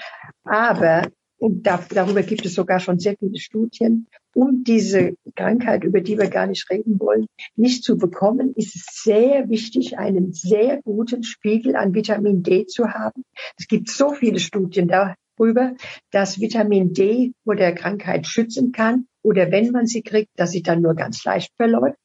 Aber 0.44 1.08
und 1.38 1.66
da, 1.66 1.84
darüber 1.90 2.22
gibt 2.22 2.44
es 2.44 2.54
sogar 2.54 2.80
schon 2.80 2.98
sehr 2.98 3.16
viele 3.16 3.38
Studien, 3.38 4.08
um 4.34 4.64
diese 4.64 5.14
Krankheit, 5.36 5.84
über 5.84 6.00
die 6.00 6.18
wir 6.18 6.28
gar 6.28 6.46
nicht 6.46 6.68
reden 6.68 6.98
wollen, 6.98 7.26
nicht 7.56 7.84
zu 7.84 7.96
bekommen, 7.96 8.52
ist 8.54 8.74
es 8.74 9.02
sehr 9.04 9.48
wichtig, 9.48 9.98
einen 9.98 10.32
sehr 10.32 10.82
guten 10.82 11.22
Spiegel 11.22 11.76
an 11.76 11.94
Vitamin 11.94 12.42
D 12.42 12.66
zu 12.66 12.88
haben. 12.88 13.22
Es 13.56 13.68
gibt 13.68 13.88
so 13.88 14.12
viele 14.12 14.40
Studien 14.40 14.88
darüber, 14.88 15.74
dass 16.10 16.40
Vitamin 16.40 16.92
D 16.92 17.32
vor 17.44 17.54
der 17.54 17.74
Krankheit 17.74 18.26
schützen 18.26 18.72
kann 18.72 19.06
oder 19.22 19.52
wenn 19.52 19.70
man 19.70 19.86
sie 19.86 20.02
kriegt, 20.02 20.30
dass 20.36 20.50
sie 20.50 20.62
dann 20.62 20.82
nur 20.82 20.94
ganz 20.94 21.24
leicht 21.24 21.52
verläuft. 21.56 21.98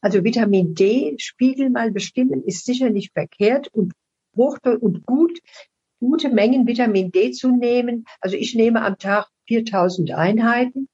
Also 0.00 0.24
Vitamin 0.24 0.74
D 0.74 1.16
Spiegel 1.18 1.68
mal 1.68 1.90
bestimmen 1.90 2.42
ist 2.44 2.64
sicher 2.64 2.90
nicht 2.90 3.12
verkehrt 3.12 3.68
und 3.72 3.92
hoch 4.36 4.58
und 4.80 5.04
gut 5.04 5.38
gute 6.00 6.30
Mengen 6.30 6.66
Vitamin 6.66 7.12
D 7.12 7.30
zu 7.30 7.54
nehmen. 7.54 8.06
Also 8.20 8.36
ich 8.36 8.54
nehme 8.54 8.82
am 8.82 8.98
Tag 8.98 9.28
4000 9.46 10.12
Einheiten 10.12 10.88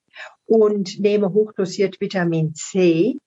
und 0.44 1.00
nehme 1.00 1.32
hochdosiert 1.32 2.00
Vitamin 2.00 2.54
C, 2.54 3.18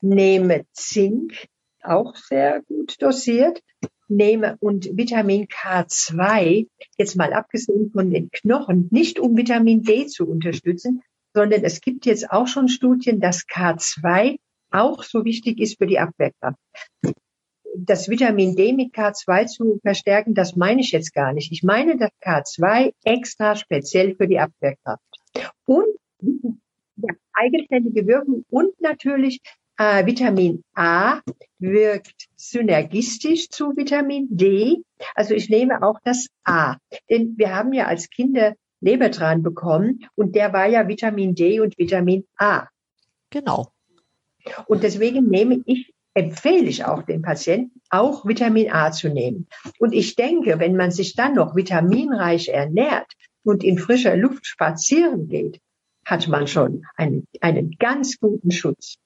nehme 0.00 0.66
Zink, 0.72 1.48
auch 1.82 2.14
sehr 2.16 2.62
gut 2.62 3.00
dosiert, 3.00 3.62
nehme 4.08 4.56
und 4.60 4.96
Vitamin 4.96 5.46
K2, 5.46 6.68
jetzt 6.96 7.16
mal 7.16 7.32
abgesehen 7.32 7.90
von 7.90 8.10
den 8.10 8.30
Knochen, 8.30 8.88
nicht 8.90 9.18
um 9.18 9.36
Vitamin 9.36 9.82
D 9.82 10.06
zu 10.06 10.28
unterstützen, 10.28 11.02
sondern 11.34 11.64
es 11.64 11.80
gibt 11.80 12.06
jetzt 12.06 12.30
auch 12.30 12.46
schon 12.46 12.68
Studien, 12.68 13.20
dass 13.20 13.46
K2 13.46 14.36
auch 14.70 15.02
so 15.02 15.24
wichtig 15.24 15.60
ist 15.60 15.78
für 15.78 15.86
die 15.86 15.98
Abwehrkraft 15.98 16.58
das 17.78 18.08
Vitamin 18.08 18.56
D 18.56 18.72
mit 18.72 18.94
K2 18.94 19.46
zu 19.46 19.80
verstärken, 19.82 20.34
das 20.34 20.56
meine 20.56 20.80
ich 20.80 20.92
jetzt 20.92 21.12
gar 21.12 21.32
nicht. 21.32 21.52
Ich 21.52 21.62
meine 21.62 21.96
das 21.96 22.10
K2 22.22 22.92
extra 23.04 23.56
speziell 23.56 24.14
für 24.14 24.26
die 24.26 24.38
Abwehrkraft. 24.38 25.02
Und 25.66 25.86
ja, 26.96 27.14
eigenständige 27.32 28.06
Wirkung 28.06 28.44
und 28.48 28.80
natürlich 28.80 29.40
äh, 29.76 30.06
Vitamin 30.06 30.62
A 30.74 31.20
wirkt 31.58 32.28
synergistisch 32.36 33.48
zu 33.50 33.76
Vitamin 33.76 34.28
D. 34.30 34.78
Also 35.14 35.34
ich 35.34 35.50
nehme 35.50 35.82
auch 35.82 35.98
das 36.04 36.28
A. 36.44 36.76
Denn 37.10 37.34
wir 37.36 37.54
haben 37.54 37.72
ja 37.72 37.86
als 37.86 38.08
Kinder 38.08 38.54
Lebertran 38.80 39.42
bekommen 39.42 40.06
und 40.14 40.34
der 40.34 40.52
war 40.52 40.66
ja 40.66 40.88
Vitamin 40.88 41.34
D 41.34 41.60
und 41.60 41.76
Vitamin 41.78 42.24
A. 42.36 42.68
Genau. 43.30 43.72
Und 44.66 44.82
deswegen 44.82 45.28
nehme 45.28 45.62
ich 45.66 45.92
empfehle 46.16 46.66
ich 46.66 46.84
auch 46.86 47.02
den 47.02 47.20
Patienten, 47.20 47.82
auch 47.90 48.24
Vitamin 48.24 48.72
A 48.72 48.90
zu 48.90 49.10
nehmen. 49.10 49.48
Und 49.78 49.92
ich 49.92 50.16
denke, 50.16 50.58
wenn 50.58 50.74
man 50.74 50.90
sich 50.90 51.14
dann 51.14 51.34
noch 51.34 51.54
vitaminreich 51.54 52.48
ernährt 52.48 53.12
und 53.44 53.62
in 53.62 53.78
frischer 53.78 54.16
Luft 54.16 54.46
spazieren 54.46 55.28
geht, 55.28 55.60
hat 56.06 56.26
man 56.26 56.46
schon 56.46 56.86
einen, 56.96 57.26
einen 57.42 57.76
ganz 57.78 58.18
guten 58.18 58.50
Schutz. 58.50 58.96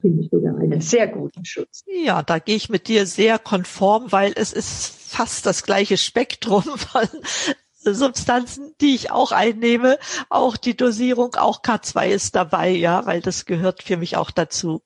Finde 0.00 0.22
ich 0.22 0.30
sogar 0.30 0.56
einen 0.58 0.80
sehr 0.80 1.06
guten 1.06 1.44
Schutz. 1.44 1.84
Ja, 1.86 2.22
da 2.22 2.38
gehe 2.38 2.56
ich 2.56 2.70
mit 2.70 2.88
dir 2.88 3.04
sehr 3.04 3.38
konform, 3.38 4.10
weil 4.10 4.32
es 4.34 4.54
ist 4.54 4.86
fast 5.10 5.44
das 5.44 5.64
gleiche 5.64 5.98
Spektrum 5.98 6.62
von 6.62 7.08
Substanzen, 7.74 8.74
die 8.80 8.94
ich 8.94 9.10
auch 9.10 9.32
einnehme. 9.32 9.98
Auch 10.30 10.56
die 10.56 10.76
Dosierung, 10.76 11.34
auch 11.34 11.62
K2 11.62 12.08
ist 12.08 12.36
dabei, 12.36 12.70
ja, 12.70 13.04
weil 13.04 13.20
das 13.20 13.44
gehört 13.44 13.82
für 13.82 13.98
mich 13.98 14.16
auch 14.16 14.30
dazu 14.30 14.82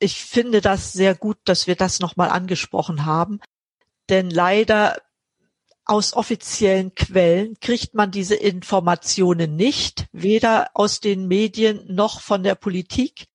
ich 0.00 0.24
finde 0.24 0.60
das 0.60 0.92
sehr 0.92 1.14
gut, 1.14 1.38
dass 1.44 1.66
wir 1.66 1.76
das 1.76 2.00
nochmal 2.00 2.30
angesprochen 2.30 3.04
haben. 3.04 3.40
Denn 4.08 4.30
leider 4.30 4.96
aus 5.84 6.12
offiziellen 6.12 6.94
Quellen 6.94 7.58
kriegt 7.60 7.94
man 7.94 8.10
diese 8.10 8.34
Informationen 8.34 9.56
nicht, 9.56 10.06
weder 10.12 10.70
aus 10.74 11.00
den 11.00 11.26
Medien 11.28 11.82
noch 11.88 12.20
von 12.20 12.42
der 12.42 12.54
Politik. 12.54 13.26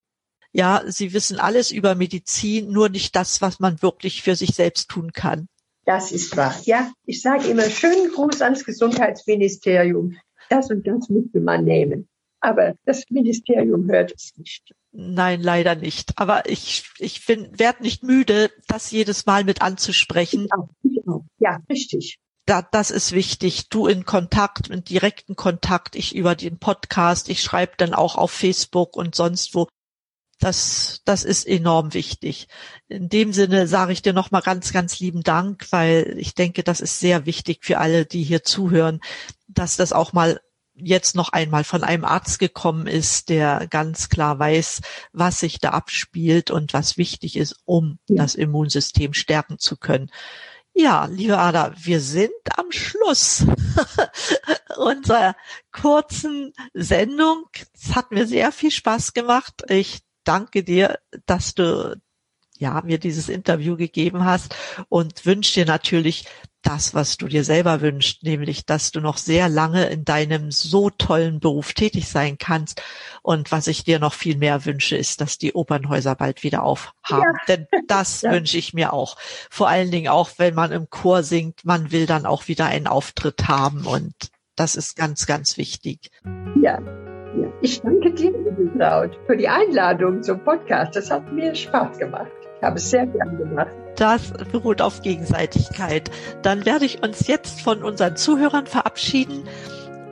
Ja, 0.52 0.84
sie 0.86 1.14
wissen 1.14 1.40
alles 1.40 1.72
über 1.72 1.96
Medizin, 1.96 2.72
nur 2.72 2.90
nicht 2.90 3.16
das, 3.16 3.42
was 3.42 3.60
man 3.60 3.82
wirklich 3.82 4.22
für 4.22 4.36
sich 4.36 4.54
selbst 4.56 4.90
tun 4.90 5.12
kann. 5.12 5.48
Das 5.86 6.12
ist 6.12 6.38
wahr. 6.38 6.56
Ja, 6.64 6.92
ich 7.06 7.22
sage 7.22 7.48
immer 7.48 7.70
schönen 7.70 8.12
Gruß 8.12 8.42
ans 8.42 8.64
Gesundheitsministerium. 8.64 10.18
Das 10.50 10.70
und 10.70 10.86
das 10.86 11.10
müsste 11.10 11.40
man 11.40 11.66
nehmen. 11.66 12.08
Aber 12.40 12.76
das 12.86 13.04
Ministerium 13.10 13.90
hört 13.90 14.14
es 14.16 14.34
nicht. 14.38 14.74
Nein, 14.96 15.42
leider 15.42 15.74
nicht. 15.74 16.20
Aber 16.20 16.48
ich, 16.48 16.86
ich 17.00 17.28
werde 17.28 17.82
nicht 17.82 18.04
müde, 18.04 18.52
das 18.68 18.92
jedes 18.92 19.26
Mal 19.26 19.44
mit 19.44 19.62
anzusprechen. 19.62 20.48
Ja, 21.40 21.60
richtig. 21.68 22.20
Da, 22.46 22.62
das 22.62 22.92
ist 22.92 23.12
wichtig. 23.12 23.70
Du 23.70 23.88
in 23.88 24.06
Kontakt, 24.06 24.68
in 24.68 24.84
direkten 24.84 25.36
Kontakt, 25.36 25.96
ich 25.96 26.16
über 26.16 26.36
den 26.36 26.60
Podcast, 26.60 27.28
ich 27.30 27.42
schreibe 27.42 27.74
dann 27.78 27.96
auch 27.96 28.16
auf 28.16 28.32
Facebook 28.32 28.96
und 28.96 29.16
sonst 29.16 29.56
wo. 29.56 29.68
Das, 30.40 31.02
das 31.06 31.24
ist 31.24 31.48
enorm 31.48 31.94
wichtig. 31.94 32.48
In 32.88 33.08
dem 33.08 33.34
Sinne 33.34 33.66
sage 33.68 33.94
ich 33.94 34.02
dir 34.02 34.14
nochmal 34.14 34.42
ganz, 34.42 34.74
ganz 34.74 35.00
lieben 35.00 35.24
Dank, 35.24 35.68
weil 35.72 36.16
ich 36.18 36.36
denke, 36.36 36.64
das 36.64 36.82
ist 36.82 37.00
sehr 37.00 37.26
wichtig 37.26 37.60
für 37.64 37.78
alle, 37.78 38.06
die 38.06 38.24
hier 38.24 38.44
zuhören, 38.44 39.00
dass 39.48 39.78
das 39.78 39.94
auch 39.94 40.12
mal 40.12 40.42
jetzt 40.76 41.16
noch 41.16 41.30
einmal 41.30 41.64
von 41.64 41.84
einem 41.84 42.06
Arzt 42.06 42.40
gekommen 42.40 42.88
ist, 42.88 43.30
der 43.30 43.68
ganz 43.68 44.10
klar 44.10 44.40
weiß, 44.40 44.82
was 45.12 45.40
sich 45.40 45.60
da 45.60 45.70
abspielt 45.70 46.52
und 46.52 46.74
was 46.74 46.98
wichtig 46.98 47.36
ist, 47.38 47.56
um 47.66 48.00
ja. 48.08 48.24
das 48.24 48.36
Immunsystem 48.36 49.14
stärken 49.14 49.60
zu 49.60 49.78
können. 49.78 50.10
Ja, 50.76 51.06
liebe 51.06 51.38
Ada, 51.38 51.74
wir 51.78 52.02
sind 52.02 52.32
am 52.58 52.72
Schluss 52.72 53.46
unserer 54.78 55.36
kurzen 55.72 56.54
Sendung. 56.74 57.46
Es 57.74 57.96
hat 57.96 58.12
mir 58.12 58.26
sehr 58.26 58.52
viel 58.52 58.72
Spaß 58.72 59.14
gemacht. 59.14 59.64
Ich 59.70 60.00
danke 60.24 60.64
dir, 60.64 60.98
dass 61.28 61.54
du 61.54 62.02
ja, 62.64 62.82
mir 62.84 62.98
dieses 62.98 63.28
Interview 63.28 63.76
gegeben 63.76 64.24
hast 64.24 64.56
und 64.88 65.26
wünsche 65.26 65.54
dir 65.60 65.66
natürlich 65.66 66.26
das, 66.62 66.94
was 66.96 67.18
du 67.18 67.28
dir 67.28 67.44
selber 67.44 67.82
wünschst, 67.82 68.24
nämlich, 68.24 68.66
dass 68.66 68.92
du 68.92 69.02
noch 69.02 69.18
sehr 69.18 69.50
lange 69.50 69.88
in 69.88 70.06
deinem 70.06 70.50
so 70.50 70.90
tollen 70.90 71.42
Beruf 71.42 71.74
tätig 71.74 72.08
sein 72.08 72.38
kannst. 72.38 72.82
Und 73.22 73.52
was 73.52 73.68
ich 73.68 73.84
dir 73.84 74.00
noch 74.00 74.14
viel 74.14 74.38
mehr 74.38 74.66
wünsche, 74.66 74.96
ist, 74.96 75.20
dass 75.20 75.38
die 75.38 75.54
Opernhäuser 75.54 76.16
bald 76.16 76.42
wieder 76.44 76.64
aufhaben. 76.64 76.94
Ja. 77.10 77.46
Denn 77.50 77.68
das 77.88 78.22
ja. 78.22 78.32
wünsche 78.32 78.58
ich 78.58 78.74
mir 78.74 78.94
auch. 78.94 79.18
Vor 79.50 79.68
allen 79.68 79.92
Dingen 79.92 80.08
auch, 80.08 80.32
wenn 80.38 80.56
man 80.56 80.72
im 80.72 80.90
Chor 80.90 81.22
singt, 81.22 81.66
man 81.66 81.92
will 81.92 82.06
dann 82.06 82.26
auch 82.26 82.48
wieder 82.48 82.68
einen 82.68 82.88
Auftritt 82.88 83.50
haben. 83.50 83.86
Und 83.86 84.14
das 84.56 84.78
ist 84.78 84.96
ganz, 84.96 85.26
ganz 85.26 85.58
wichtig. 85.58 86.12
Ja. 86.62 86.80
Ich 87.62 87.82
danke 87.82 88.14
dir, 88.14 88.32
liebe 88.32 88.72
Claude, 88.76 89.18
für 89.26 89.36
die 89.36 89.48
Einladung 89.48 90.22
zum 90.22 90.44
Podcast. 90.44 90.96
Das 90.96 91.10
hat 91.10 91.32
mir 91.32 91.56
Spaß 91.56 91.98
gemacht. 91.98 92.43
Habe 92.64 92.78
es 92.78 92.90
sehr 92.90 93.06
gern 93.06 93.38
gemacht. 93.38 93.68
Das 93.98 94.32
beruht 94.52 94.82
auf 94.82 95.02
Gegenseitigkeit. 95.02 96.10
Dann 96.42 96.66
werde 96.66 96.86
ich 96.86 97.04
uns 97.04 97.28
jetzt 97.28 97.62
von 97.62 97.84
unseren 97.84 98.16
Zuhörern 98.16 98.66
verabschieden. 98.66 99.44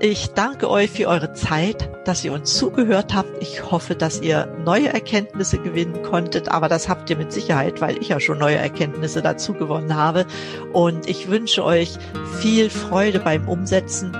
Ich 0.03 0.33
danke 0.33 0.69
euch 0.69 0.89
für 0.89 1.07
eure 1.07 1.33
Zeit, 1.33 1.89
dass 2.05 2.25
ihr 2.25 2.33
uns 2.33 2.57
zugehört 2.57 3.13
habt. 3.13 3.29
Ich 3.39 3.71
hoffe, 3.71 3.95
dass 3.95 4.19
ihr 4.19 4.47
neue 4.65 4.89
Erkenntnisse 4.89 5.59
gewinnen 5.59 6.01
konntet, 6.01 6.49
aber 6.49 6.67
das 6.67 6.89
habt 6.89 7.09
ihr 7.11 7.17
mit 7.17 7.31
Sicherheit, 7.31 7.81
weil 7.81 7.97
ich 7.97 8.09
ja 8.09 8.19
schon 8.19 8.39
neue 8.39 8.55
Erkenntnisse 8.55 9.21
dazu 9.21 9.53
gewonnen 9.53 9.95
habe. 9.95 10.25
Und 10.73 11.07
ich 11.07 11.29
wünsche 11.29 11.63
euch 11.63 11.97
viel 12.39 12.69
Freude 12.69 13.19
beim 13.19 13.47
Umsetzen. 13.47 14.17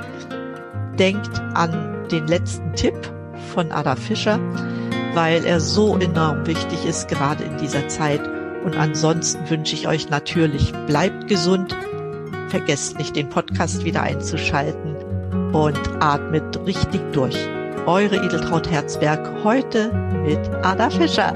Denkt 0.99 1.39
an 1.55 2.07
den 2.11 2.27
letzten 2.27 2.73
Tipp 2.73 2.95
von 3.53 3.71
Ada 3.71 3.95
Fischer 3.95 4.39
weil 5.13 5.45
er 5.45 5.59
so 5.59 5.97
enorm 5.97 6.45
wichtig 6.47 6.85
ist, 6.85 7.07
gerade 7.07 7.43
in 7.43 7.57
dieser 7.57 7.87
Zeit. 7.87 8.21
Und 8.63 8.77
ansonsten 8.77 9.49
wünsche 9.49 9.75
ich 9.75 9.87
euch 9.87 10.09
natürlich, 10.09 10.71
bleibt 10.87 11.27
gesund, 11.27 11.75
vergesst 12.49 12.97
nicht, 12.97 13.15
den 13.15 13.29
Podcast 13.29 13.83
wieder 13.85 14.03
einzuschalten 14.03 14.95
und 15.53 15.79
atmet 15.99 16.59
richtig 16.65 17.01
durch. 17.11 17.35
Eure 17.85 18.17
Edeltraut 18.17 18.69
Herzberg 18.69 19.43
heute 19.43 19.91
mit 20.23 20.39
Ada 20.63 20.89
Fischer. 20.89 21.33